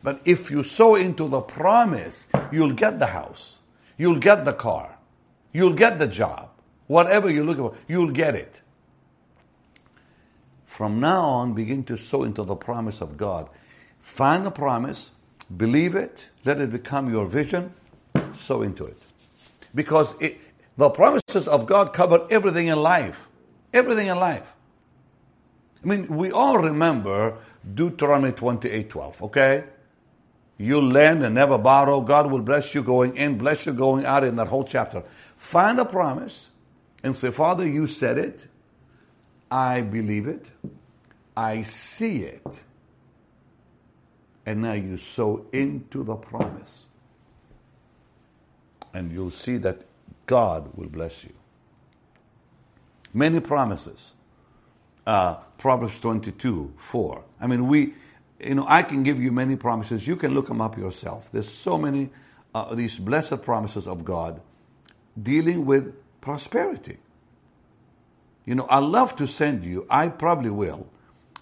But 0.01 0.21
if 0.25 0.49
you 0.49 0.63
sow 0.63 0.95
into 0.95 1.27
the 1.27 1.41
promise, 1.41 2.27
you'll 2.51 2.73
get 2.73 2.99
the 2.99 3.07
house. 3.07 3.59
You'll 3.97 4.19
get 4.19 4.45
the 4.45 4.53
car. 4.53 4.97
You'll 5.51 5.73
get 5.73 5.99
the 5.99 6.07
job. 6.07 6.49
Whatever 6.87 7.29
you're 7.29 7.43
looking 7.43 7.69
for, 7.69 7.75
you'll 7.87 8.11
get 8.11 8.35
it. 8.35 8.61
From 10.65 10.99
now 10.99 11.21
on, 11.21 11.53
begin 11.53 11.83
to 11.85 11.97
sow 11.97 12.23
into 12.23 12.43
the 12.43 12.55
promise 12.55 13.01
of 13.01 13.17
God. 13.17 13.49
Find 13.99 14.45
the 14.45 14.51
promise, 14.51 15.11
Believe 15.55 15.95
it, 15.95 16.27
let 16.45 16.61
it 16.61 16.71
become 16.71 17.11
your 17.11 17.25
vision, 17.25 17.73
sow 18.37 18.61
into 18.61 18.85
it. 18.85 18.97
Because 19.73 20.13
it, 20.19 20.39
the 20.77 20.89
promises 20.89 21.47
of 21.47 21.65
God 21.65 21.91
cover 21.91 22.27
everything 22.29 22.67
in 22.67 22.77
life. 22.77 23.27
Everything 23.73 24.07
in 24.07 24.17
life. 24.19 24.47
I 25.83 25.87
mean, 25.87 26.07
we 26.07 26.31
all 26.31 26.57
remember 26.57 27.37
Deuteronomy 27.73 28.31
28 28.33 28.89
12, 28.89 29.23
okay? 29.23 29.63
You 30.59 30.81
lend 30.81 31.23
and 31.23 31.33
never 31.33 31.57
borrow. 31.57 32.01
God 32.01 32.29
will 32.29 32.41
bless 32.41 32.75
you 32.75 32.83
going 32.83 33.17
in, 33.17 33.39
bless 33.39 33.65
you 33.65 33.73
going 33.73 34.05
out 34.05 34.23
in 34.23 34.35
that 34.35 34.49
whole 34.49 34.65
chapter. 34.65 35.03
Find 35.37 35.79
a 35.79 35.85
promise 35.85 36.49
and 37.01 37.15
say, 37.15 37.31
Father, 37.31 37.67
you 37.67 37.87
said 37.87 38.19
it. 38.19 38.45
I 39.49 39.81
believe 39.81 40.27
it. 40.27 40.45
I 41.35 41.63
see 41.63 42.23
it 42.23 42.59
and 44.49 44.63
now 44.63 44.73
you 44.73 44.97
sow 44.97 45.45
into 45.53 46.03
the 46.03 46.15
promise. 46.15 46.85
And 48.95 49.11
you'll 49.11 49.29
see 49.29 49.57
that 49.57 49.85
God 50.25 50.75
will 50.75 50.89
bless 50.89 51.23
you. 51.23 51.33
Many 53.13 53.41
promises. 53.41 54.13
Uh, 55.05 55.35
Proverbs 55.59 55.99
22, 55.99 56.73
4. 56.77 57.23
I 57.39 57.45
mean, 57.45 57.67
we, 57.67 57.93
you 58.39 58.55
know, 58.55 58.65
I 58.67 58.83
can 58.83 59.03
give 59.03 59.21
you 59.21 59.31
many 59.31 59.55
promises. 59.55 60.07
You 60.07 60.15
can 60.15 60.33
look 60.33 60.47
them 60.47 60.61
up 60.61 60.77
yourself. 60.77 61.29
There's 61.31 61.49
so 61.49 61.77
many, 61.77 62.09
uh, 62.53 62.75
these 62.75 62.97
blessed 62.97 63.41
promises 63.43 63.87
of 63.87 64.05
God 64.05 64.41
dealing 65.21 65.65
with 65.65 65.93
prosperity. 66.21 66.97
You 68.45 68.55
know, 68.55 68.65
I 68.69 68.79
love 68.79 69.15
to 69.17 69.27
send 69.27 69.65
you, 69.65 69.85
I 69.89 70.07
probably 70.07 70.49
will, 70.49 70.87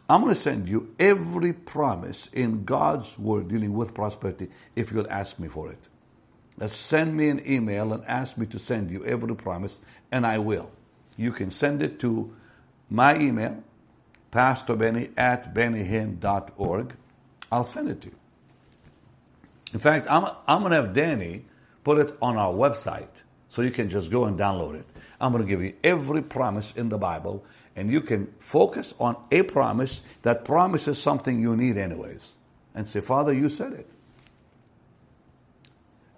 I'm 0.09 0.21
going 0.21 0.33
to 0.33 0.39
send 0.39 0.69
you 0.69 0.93
every 0.99 1.51
promise 1.51 2.29
in 2.31 2.63
God's 2.63 3.17
word 3.19 3.49
dealing 3.49 3.73
with 3.73 3.93
prosperity 3.93 4.49
if 4.75 4.91
you'll 4.91 5.09
ask 5.09 5.37
me 5.37 5.49
for 5.49 5.69
it. 5.69 5.79
Just 6.59 6.85
send 6.85 7.15
me 7.15 7.29
an 7.29 7.41
email 7.45 7.93
and 7.93 8.03
ask 8.05 8.37
me 8.37 8.45
to 8.47 8.59
send 8.59 8.89
you 8.89 9.05
every 9.05 9.35
promise, 9.35 9.79
and 10.11 10.25
I 10.25 10.39
will. 10.39 10.71
you 11.17 11.31
can 11.31 11.51
send 11.51 11.83
it 11.83 11.99
to 11.99 12.33
my 12.89 13.17
email, 13.17 13.63
pastorbenny 14.31 15.11
at 15.17 15.53
bennyhinn.org. 15.53 16.95
I'll 17.51 17.63
send 17.63 17.89
it 17.89 18.01
to 18.01 18.07
you. 18.07 18.15
In 19.73 19.79
fact, 19.79 20.07
I'm, 20.09 20.25
I'm 20.47 20.61
going 20.61 20.71
to 20.71 20.81
have 20.81 20.93
Danny 20.93 21.45
put 21.83 21.97
it 21.99 22.17
on 22.21 22.37
our 22.37 22.53
website 22.53 23.07
so 23.49 23.61
you 23.61 23.71
can 23.71 23.89
just 23.89 24.11
go 24.11 24.25
and 24.25 24.37
download 24.37 24.75
it. 24.75 24.85
I'm 25.19 25.31
going 25.31 25.43
to 25.43 25.49
give 25.49 25.61
you 25.61 25.73
every 25.83 26.21
promise 26.21 26.73
in 26.75 26.89
the 26.89 26.97
Bible 26.97 27.43
and 27.75 27.91
you 27.91 28.01
can 28.01 28.33
focus 28.39 28.93
on 28.99 29.15
a 29.31 29.43
promise 29.43 30.01
that 30.23 30.45
promises 30.45 30.99
something 30.99 31.39
you 31.39 31.55
need 31.55 31.77
anyways 31.77 32.33
and 32.73 32.87
say, 32.87 33.01
Father, 33.01 33.33
you 33.33 33.49
said 33.49 33.73
it. 33.73 33.87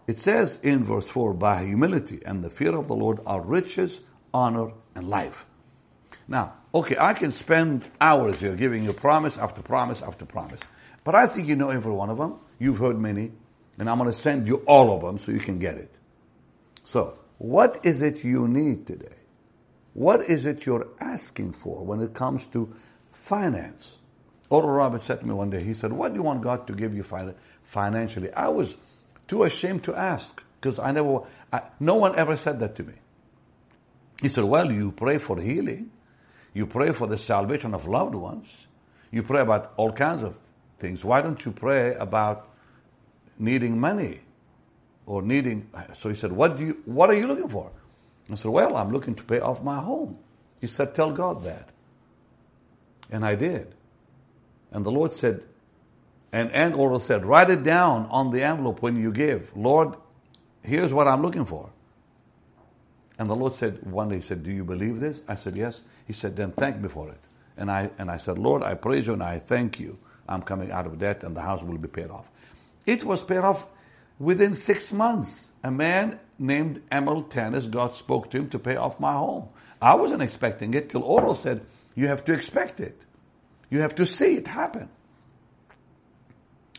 It 0.07 0.19
says 0.19 0.59
in 0.63 0.83
verse 0.83 1.07
4, 1.07 1.33
by 1.35 1.65
humility 1.65 2.21
and 2.25 2.43
the 2.43 2.49
fear 2.49 2.75
of 2.75 2.87
the 2.87 2.95
Lord 2.95 3.19
are 3.25 3.41
riches, 3.41 4.01
honor, 4.33 4.71
and 4.95 5.07
life. 5.07 5.45
Now, 6.27 6.53
okay, 6.73 6.95
I 6.99 7.13
can 7.13 7.31
spend 7.31 7.89
hours 7.99 8.39
here 8.39 8.55
giving 8.55 8.83
you 8.83 8.93
promise 8.93 9.37
after 9.37 9.61
promise 9.61 10.01
after 10.01 10.25
promise. 10.25 10.59
But 11.03 11.15
I 11.15 11.27
think 11.27 11.47
you 11.47 11.55
know 11.55 11.69
every 11.69 11.91
one 11.91 12.09
of 12.09 12.17
them. 12.17 12.35
You've 12.59 12.77
heard 12.77 12.99
many. 12.99 13.31
And 13.77 13.89
I'm 13.89 13.97
going 13.97 14.11
to 14.11 14.17
send 14.17 14.45
you 14.47 14.57
all 14.67 14.93
of 14.93 15.01
them 15.01 15.17
so 15.17 15.31
you 15.31 15.39
can 15.39 15.57
get 15.57 15.77
it. 15.77 15.91
So, 16.83 17.17
what 17.37 17.85
is 17.85 18.01
it 18.01 18.25
you 18.25 18.47
need 18.47 18.85
today? 18.85 19.15
What 19.93 20.21
is 20.21 20.45
it 20.45 20.65
you're 20.65 20.87
asking 20.99 21.53
for 21.53 21.83
when 21.83 22.01
it 22.01 22.13
comes 22.13 22.45
to 22.47 22.73
finance? 23.13 23.97
Oral 24.49 24.69
Roberts 24.69 25.05
said 25.05 25.21
to 25.21 25.25
me 25.25 25.33
one 25.33 25.49
day, 25.49 25.63
he 25.63 25.73
said, 25.73 25.93
What 25.93 26.09
do 26.09 26.15
you 26.15 26.23
want 26.23 26.41
God 26.41 26.67
to 26.67 26.73
give 26.73 26.93
you 26.95 27.05
financially? 27.63 28.33
I 28.33 28.49
was 28.49 28.75
too 29.27 29.43
ashamed 29.43 29.83
to 29.83 29.95
ask 29.95 30.41
because 30.59 30.79
I 30.79 30.91
never, 30.91 31.21
I, 31.53 31.61
no 31.79 31.95
one 31.95 32.15
ever 32.15 32.35
said 32.35 32.59
that 32.59 32.75
to 32.77 32.83
me. 32.83 32.93
He 34.21 34.27
said, 34.27 34.43
Well, 34.43 34.71
you 34.71 34.91
pray 34.91 35.19
for 35.19 35.39
healing, 35.39 35.91
you 36.53 36.65
pray 36.65 36.91
for 36.91 37.07
the 37.07 37.17
salvation 37.17 37.73
of 37.73 37.87
loved 37.87 38.15
ones, 38.15 38.67
you 39.11 39.23
pray 39.23 39.41
about 39.41 39.73
all 39.77 39.91
kinds 39.91 40.23
of 40.23 40.37
things. 40.79 41.03
Why 41.03 41.21
don't 41.21 41.43
you 41.45 41.51
pray 41.51 41.95
about 41.95 42.47
needing 43.37 43.79
money 43.79 44.21
or 45.05 45.21
needing? 45.21 45.69
So 45.97 46.09
he 46.09 46.15
said, 46.15 46.31
What 46.31 46.57
do 46.57 46.65
you, 46.65 46.81
what 46.85 47.09
are 47.09 47.15
you 47.15 47.27
looking 47.27 47.49
for? 47.49 47.71
I 48.31 48.35
said, 48.35 48.51
Well, 48.51 48.77
I'm 48.77 48.91
looking 48.91 49.15
to 49.15 49.23
pay 49.23 49.39
off 49.39 49.63
my 49.63 49.79
home. 49.79 50.17
He 50.61 50.67
said, 50.67 50.95
Tell 50.95 51.11
God 51.11 51.43
that. 51.43 51.69
And 53.09 53.25
I 53.25 53.35
did. 53.35 53.73
And 54.71 54.85
the 54.85 54.91
Lord 54.91 55.13
said, 55.13 55.41
and, 56.31 56.51
and 56.51 56.75
Oral 56.75 56.99
said, 56.99 57.25
write 57.25 57.49
it 57.49 57.63
down 57.63 58.07
on 58.11 58.31
the 58.31 58.43
envelope 58.43 58.81
when 58.81 58.95
you 58.95 59.11
give. 59.11 59.51
Lord, 59.55 59.95
here's 60.63 60.93
what 60.93 61.07
I'm 61.07 61.21
looking 61.21 61.45
for. 61.45 61.69
And 63.19 63.29
the 63.29 63.35
Lord 63.35 63.53
said, 63.53 63.83
one 63.83 64.09
day, 64.09 64.15
He 64.15 64.21
said, 64.21 64.43
Do 64.43 64.51
you 64.51 64.63
believe 64.63 64.99
this? 64.99 65.21
I 65.27 65.35
said, 65.35 65.57
Yes. 65.57 65.81
He 66.07 66.13
said, 66.13 66.35
Then 66.35 66.53
thank 66.53 66.79
me 66.79 66.89
for 66.89 67.09
it. 67.09 67.19
And 67.57 67.69
I, 67.69 67.91
and 67.99 68.09
I 68.09 68.17
said, 68.17 68.39
Lord, 68.39 68.63
I 68.63 68.73
praise 68.73 69.05
you 69.05 69.13
and 69.13 69.21
I 69.21 69.39
thank 69.39 69.79
you. 69.79 69.99
I'm 70.27 70.41
coming 70.41 70.71
out 70.71 70.85
of 70.85 70.97
debt 70.97 71.23
and 71.23 71.35
the 71.35 71.41
house 71.41 71.61
will 71.61 71.77
be 71.77 71.89
paid 71.89 72.09
off. 72.09 72.25
It 72.85 73.03
was 73.03 73.21
paid 73.21 73.39
off 73.39 73.65
within 74.17 74.55
six 74.55 74.93
months. 74.93 75.51
A 75.63 75.69
man 75.69 76.17
named 76.39 76.81
Emil 76.89 77.23
Tannis, 77.23 77.67
God 77.67 77.95
spoke 77.97 78.31
to 78.31 78.37
him 78.37 78.49
to 78.51 78.59
pay 78.59 78.77
off 78.77 78.99
my 78.99 79.11
home. 79.13 79.49
I 79.81 79.95
wasn't 79.95 80.21
expecting 80.21 80.73
it 80.73 80.89
till 80.89 81.03
Oral 81.03 81.35
said, 81.35 81.61
You 81.95 82.07
have 82.07 82.23
to 82.25 82.33
expect 82.33 82.79
it. 82.79 82.97
You 83.69 83.79
have 83.81 83.95
to 83.95 84.05
see 84.05 84.35
it 84.35 84.47
happen. 84.47 84.89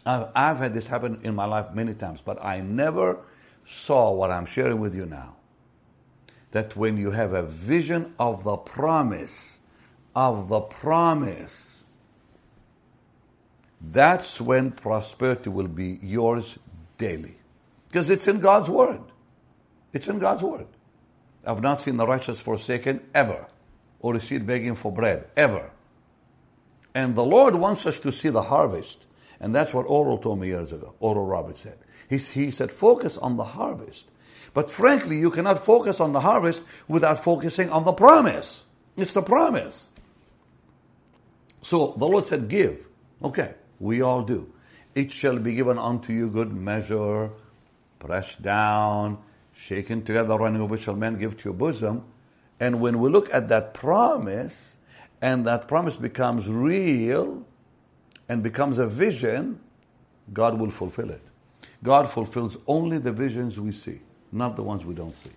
I've, 0.06 0.28
I've 0.34 0.56
had 0.56 0.72
this 0.72 0.86
happen 0.86 1.20
in 1.24 1.34
my 1.34 1.44
life 1.44 1.74
many 1.74 1.92
times, 1.92 2.20
but 2.24 2.42
I 2.42 2.60
never 2.60 3.18
saw 3.66 4.12
what 4.12 4.30
I'm 4.30 4.46
sharing 4.46 4.80
with 4.80 4.94
you 4.94 5.04
now. 5.04 5.36
That 6.52 6.76
when 6.76 6.96
you 6.96 7.12
have 7.12 7.32
a 7.32 7.42
vision 7.42 8.14
of 8.18 8.44
the 8.44 8.56
promise, 8.56 9.58
of 10.14 10.48
the 10.48 10.60
promise, 10.60 11.82
that's 13.80 14.40
when 14.40 14.72
prosperity 14.72 15.50
will 15.50 15.68
be 15.68 15.98
yours 16.02 16.58
daily. 16.98 17.36
Because 17.88 18.10
it's 18.10 18.28
in 18.28 18.40
God's 18.40 18.68
Word. 18.68 19.00
It's 19.92 20.08
in 20.08 20.18
God's 20.18 20.42
Word. 20.42 20.66
I've 21.44 21.62
not 21.62 21.80
seen 21.80 21.96
the 21.96 22.06
righteous 22.06 22.40
forsaken 22.40 23.00
ever, 23.14 23.46
or 24.00 24.14
a 24.14 24.20
seed 24.20 24.46
begging 24.46 24.74
for 24.74 24.92
bread, 24.92 25.28
ever. 25.36 25.70
And 26.94 27.14
the 27.14 27.24
Lord 27.24 27.54
wants 27.54 27.86
us 27.86 28.00
to 28.00 28.12
see 28.12 28.28
the 28.28 28.42
harvest. 28.42 29.06
And 29.40 29.54
that's 29.54 29.72
what 29.72 29.86
Oral 29.86 30.18
told 30.18 30.40
me 30.40 30.48
years 30.48 30.72
ago. 30.72 30.94
Oral 31.00 31.24
Roberts 31.24 31.60
said. 31.60 31.78
He, 32.08 32.18
he 32.18 32.50
said, 32.50 32.70
focus 32.70 33.16
on 33.16 33.36
the 33.36 33.44
harvest. 33.44 34.09
But 34.52 34.70
frankly, 34.70 35.18
you 35.18 35.30
cannot 35.30 35.64
focus 35.64 36.00
on 36.00 36.12
the 36.12 36.20
harvest 36.20 36.62
without 36.88 37.22
focusing 37.22 37.70
on 37.70 37.84
the 37.84 37.92
promise. 37.92 38.62
It's 38.96 39.12
the 39.12 39.22
promise. 39.22 39.86
So 41.62 41.94
the 41.96 42.06
Lord 42.06 42.24
said, 42.24 42.48
give. 42.48 42.78
Okay, 43.22 43.54
we 43.78 44.02
all 44.02 44.22
do. 44.22 44.52
It 44.94 45.12
shall 45.12 45.38
be 45.38 45.54
given 45.54 45.78
unto 45.78 46.12
you 46.12 46.28
good 46.28 46.52
measure, 46.52 47.30
pressed 47.98 48.42
down, 48.42 49.18
shaken 49.52 50.02
together, 50.02 50.36
running 50.36 50.60
over 50.62 50.76
shall 50.76 50.96
men 50.96 51.18
give 51.18 51.36
to 51.38 51.44
your 51.44 51.54
bosom. 51.54 52.04
And 52.58 52.80
when 52.80 52.98
we 52.98 53.08
look 53.08 53.32
at 53.32 53.48
that 53.50 53.74
promise, 53.74 54.76
and 55.22 55.46
that 55.46 55.68
promise 55.68 55.96
becomes 55.96 56.48
real 56.48 57.44
and 58.28 58.42
becomes 58.42 58.78
a 58.78 58.86
vision, 58.86 59.60
God 60.32 60.58
will 60.58 60.70
fulfill 60.70 61.10
it. 61.10 61.22
God 61.82 62.10
fulfills 62.10 62.56
only 62.66 62.98
the 62.98 63.12
visions 63.12 63.58
we 63.58 63.72
see, 63.72 64.00
not 64.32 64.56
the 64.56 64.62
ones 64.62 64.84
we 64.84 64.94
don't 64.94 65.16
see. 65.16 65.30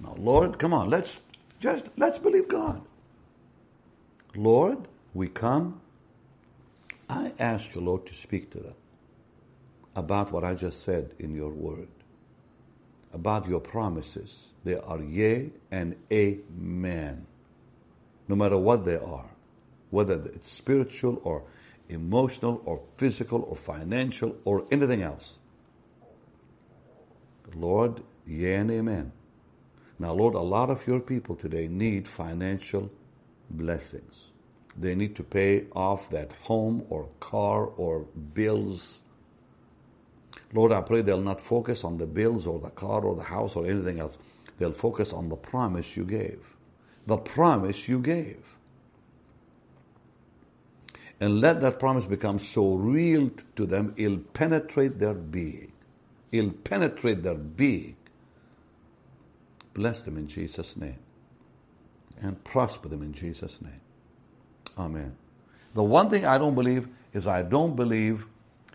Now, 0.00 0.14
Lord, 0.18 0.58
come 0.58 0.74
on, 0.74 0.90
let's 0.90 1.20
just 1.60 1.86
let's 1.96 2.18
believe 2.18 2.48
God. 2.48 2.82
Lord, 4.34 4.78
we 5.14 5.28
come. 5.28 5.80
I 7.08 7.32
ask 7.38 7.74
you, 7.74 7.80
Lord, 7.80 8.06
to 8.06 8.14
speak 8.14 8.50
to 8.52 8.58
them 8.58 8.74
about 9.94 10.32
what 10.32 10.44
I 10.44 10.54
just 10.54 10.84
said 10.84 11.14
in 11.18 11.34
your 11.34 11.50
word, 11.50 11.88
about 13.12 13.48
your 13.48 13.60
promises. 13.60 14.46
They 14.64 14.76
are 14.76 15.00
yea 15.02 15.50
and 15.70 15.96
amen 16.10 17.26
no 18.28 18.36
matter 18.36 18.56
what 18.56 18.84
they 18.84 18.96
are, 18.96 19.28
whether 19.90 20.14
it's 20.14 20.50
spiritual 20.50 21.20
or 21.24 21.42
emotional 21.88 22.62
or 22.64 22.80
physical 22.96 23.42
or 23.42 23.56
financial 23.56 24.36
or 24.44 24.64
anything 24.70 25.02
else. 25.02 25.38
Lord, 27.54 28.02
yea 28.26 28.54
and 28.54 28.70
amen. 28.70 29.12
Now, 29.98 30.12
Lord, 30.14 30.34
a 30.34 30.40
lot 30.40 30.70
of 30.70 30.86
your 30.86 31.00
people 31.00 31.36
today 31.36 31.68
need 31.68 32.08
financial 32.08 32.90
blessings. 33.50 34.26
They 34.76 34.94
need 34.94 35.16
to 35.16 35.22
pay 35.22 35.66
off 35.74 36.10
that 36.10 36.32
home 36.32 36.84
or 36.88 37.08
car 37.20 37.66
or 37.66 38.06
bills. 38.34 39.00
Lord, 40.52 40.72
I 40.72 40.80
pray 40.80 41.02
they'll 41.02 41.20
not 41.20 41.40
focus 41.40 41.84
on 41.84 41.98
the 41.98 42.06
bills 42.06 42.46
or 42.46 42.58
the 42.58 42.70
car 42.70 43.04
or 43.04 43.14
the 43.14 43.22
house 43.22 43.54
or 43.54 43.66
anything 43.66 44.00
else. 44.00 44.16
They'll 44.58 44.72
focus 44.72 45.12
on 45.12 45.28
the 45.28 45.36
promise 45.36 45.96
you 45.96 46.04
gave 46.04 46.40
the 47.06 47.16
promise 47.16 47.88
you 47.88 48.00
gave. 48.00 48.38
And 51.20 51.40
let 51.40 51.60
that 51.60 51.78
promise 51.78 52.04
become 52.04 52.38
so 52.38 52.74
real 52.74 53.30
to 53.56 53.66
them, 53.66 53.94
it'll 53.96 54.18
penetrate 54.18 54.98
their 54.98 55.14
being. 55.14 55.71
It'll 56.32 56.50
penetrate 56.50 57.22
their 57.22 57.34
being. 57.34 57.96
Bless 59.74 60.04
them 60.04 60.16
in 60.16 60.26
Jesus' 60.26 60.76
name. 60.76 60.98
And 62.20 62.42
prosper 62.44 62.88
them 62.88 63.02
in 63.02 63.12
Jesus' 63.12 63.60
name. 63.60 63.80
Amen. 64.78 65.14
The 65.74 65.82
one 65.82 66.10
thing 66.10 66.24
I 66.24 66.38
don't 66.38 66.54
believe 66.54 66.88
is 67.12 67.26
I 67.26 67.42
don't 67.42 67.76
believe, 67.76 68.26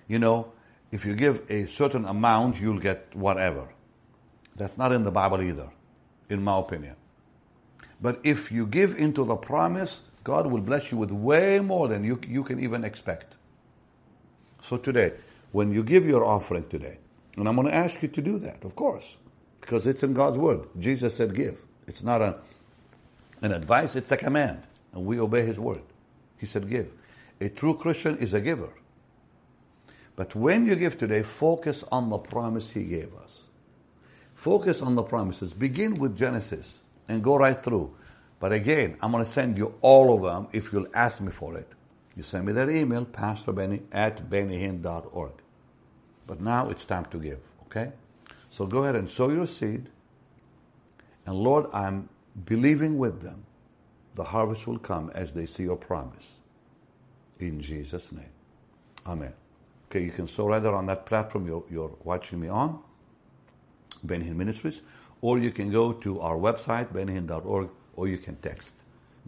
you 0.07 0.19
know, 0.19 0.51
if 0.91 1.05
you 1.05 1.15
give 1.15 1.49
a 1.49 1.67
certain 1.67 2.05
amount, 2.05 2.61
you'll 2.61 2.79
get 2.79 3.13
whatever. 3.15 3.67
That's 4.55 4.77
not 4.77 4.91
in 4.91 5.03
the 5.03 5.11
Bible 5.11 5.41
either, 5.41 5.69
in 6.29 6.43
my 6.43 6.59
opinion. 6.59 6.95
But 8.01 8.19
if 8.23 8.51
you 8.51 8.65
give 8.67 8.95
into 8.95 9.23
the 9.23 9.35
promise, 9.35 10.01
God 10.23 10.47
will 10.47 10.61
bless 10.61 10.91
you 10.91 10.97
with 10.97 11.11
way 11.11 11.59
more 11.59 11.87
than 11.87 12.03
you, 12.03 12.19
you 12.27 12.43
can 12.43 12.59
even 12.59 12.83
expect. 12.83 13.35
So 14.61 14.77
today, 14.77 15.13
when 15.51 15.71
you 15.71 15.83
give 15.83 16.05
your 16.05 16.25
offering 16.25 16.67
today, 16.67 16.99
and 17.37 17.47
I'm 17.47 17.55
going 17.55 17.67
to 17.67 17.73
ask 17.75 18.01
you 18.01 18.07
to 18.07 18.21
do 18.21 18.39
that, 18.39 18.63
of 18.65 18.75
course, 18.75 19.17
because 19.61 19.85
it's 19.85 20.03
in 20.03 20.13
God's 20.13 20.37
word. 20.37 20.67
Jesus 20.79 21.15
said 21.15 21.35
give. 21.35 21.59
It's 21.87 22.03
not 22.03 22.21
a, 22.21 22.37
an 23.41 23.51
advice, 23.53 23.95
it's 23.95 24.11
a 24.11 24.17
command. 24.17 24.63
And 24.93 25.05
we 25.05 25.19
obey 25.19 25.45
his 25.45 25.59
word. 25.59 25.83
He 26.37 26.47
said 26.47 26.69
give. 26.69 26.91
A 27.39 27.49
true 27.49 27.75
Christian 27.75 28.17
is 28.17 28.33
a 28.33 28.41
giver. 28.41 28.69
But 30.15 30.33
when 30.33 30.65
you 30.65 30.75
give 30.75 30.97
today, 30.97 31.21
focus 31.21 31.83
on 31.91 32.09
the 32.09 32.17
promise 32.17 32.71
he 32.71 32.83
gave 32.83 33.13
us. 33.23 33.43
Focus 34.33 34.81
on 34.81 34.95
the 34.95 35.03
promises. 35.03 35.53
Begin 35.53 35.95
with 35.95 36.17
Genesis 36.17 36.79
and 37.07 37.23
go 37.23 37.37
right 37.37 37.61
through. 37.61 37.95
But 38.39 38.51
again, 38.51 38.97
I'm 39.01 39.11
going 39.11 39.23
to 39.23 39.29
send 39.29 39.57
you 39.57 39.75
all 39.81 40.15
of 40.15 40.23
them 40.23 40.47
if 40.53 40.73
you'll 40.73 40.87
ask 40.93 41.21
me 41.21 41.31
for 41.31 41.55
it. 41.55 41.71
You 42.15 42.23
send 42.23 42.45
me 42.45 42.53
that 42.53 42.69
email, 42.69 43.05
pastorbenny 43.05 43.81
at 43.91 44.27
bennyhinn.org. 44.27 45.33
But 46.27 46.41
now 46.41 46.69
it's 46.69 46.85
time 46.85 47.05
to 47.05 47.19
give, 47.19 47.39
okay? 47.65 47.91
So 48.51 48.67
go 48.67 48.83
ahead 48.83 48.95
and 48.95 49.09
sow 49.09 49.29
your 49.29 49.47
seed. 49.47 49.89
And 51.25 51.35
Lord, 51.35 51.65
I'm 51.73 52.09
believing 52.45 52.97
with 52.97 53.21
them, 53.21 53.45
the 54.15 54.25
harvest 54.25 54.67
will 54.67 54.79
come 54.79 55.09
as 55.15 55.33
they 55.33 55.45
see 55.45 55.63
your 55.63 55.77
promise. 55.77 56.39
In 57.39 57.61
Jesus' 57.61 58.11
name. 58.11 58.25
Amen. 59.05 59.31
Okay, 59.89 60.03
you 60.03 60.11
can 60.11 60.27
sow 60.27 60.51
either 60.51 60.75
on 60.75 60.85
that 60.87 61.05
platform 61.05 61.47
you're, 61.47 61.63
you're 61.69 61.95
watching 62.03 62.41
me 62.41 62.49
on, 62.49 62.79
Benny 64.03 64.25
Hinn 64.25 64.35
Ministries, 64.35 64.81
or 65.21 65.39
you 65.39 65.51
can 65.51 65.71
go 65.71 65.93
to 65.93 66.19
our 66.19 66.35
website, 66.35 66.91
bennyhinn.org, 66.91 67.69
or 67.95 68.07
you 68.07 68.17
can 68.17 68.35
text 68.37 68.73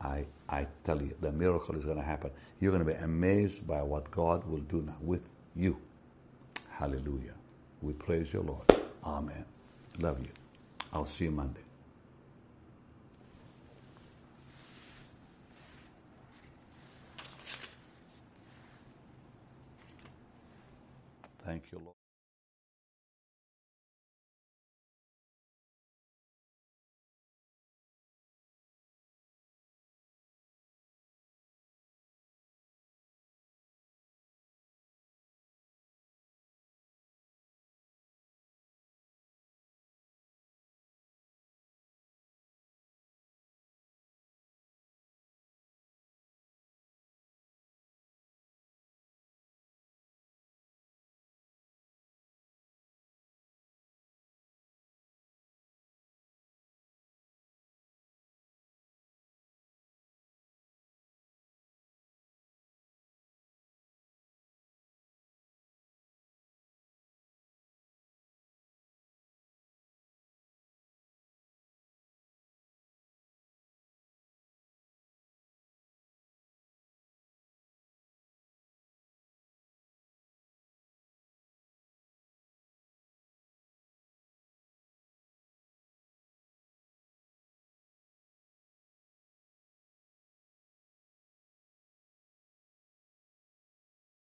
I, 0.00 0.24
I 0.48 0.66
tell 0.84 1.00
you, 1.00 1.14
the 1.20 1.32
miracle 1.32 1.76
is 1.76 1.84
going 1.84 1.96
to 1.98 2.04
happen. 2.04 2.30
You're 2.60 2.72
going 2.72 2.84
to 2.84 2.92
be 2.92 2.98
amazed 2.98 3.66
by 3.66 3.82
what 3.82 4.10
God 4.10 4.44
will 4.46 4.60
do 4.60 4.82
now 4.82 4.96
with 5.00 5.22
you. 5.56 5.78
Hallelujah. 6.70 7.34
We 7.82 7.92
praise 7.94 8.32
your 8.32 8.42
Lord. 8.42 8.62
Amen. 9.04 9.44
Love 9.98 10.20
you. 10.20 10.28
I'll 10.92 11.04
see 11.04 11.24
you 11.26 11.30
Monday. 11.30 11.60
Thank 21.44 21.64
you, 21.72 21.78
Lord. 21.84 21.93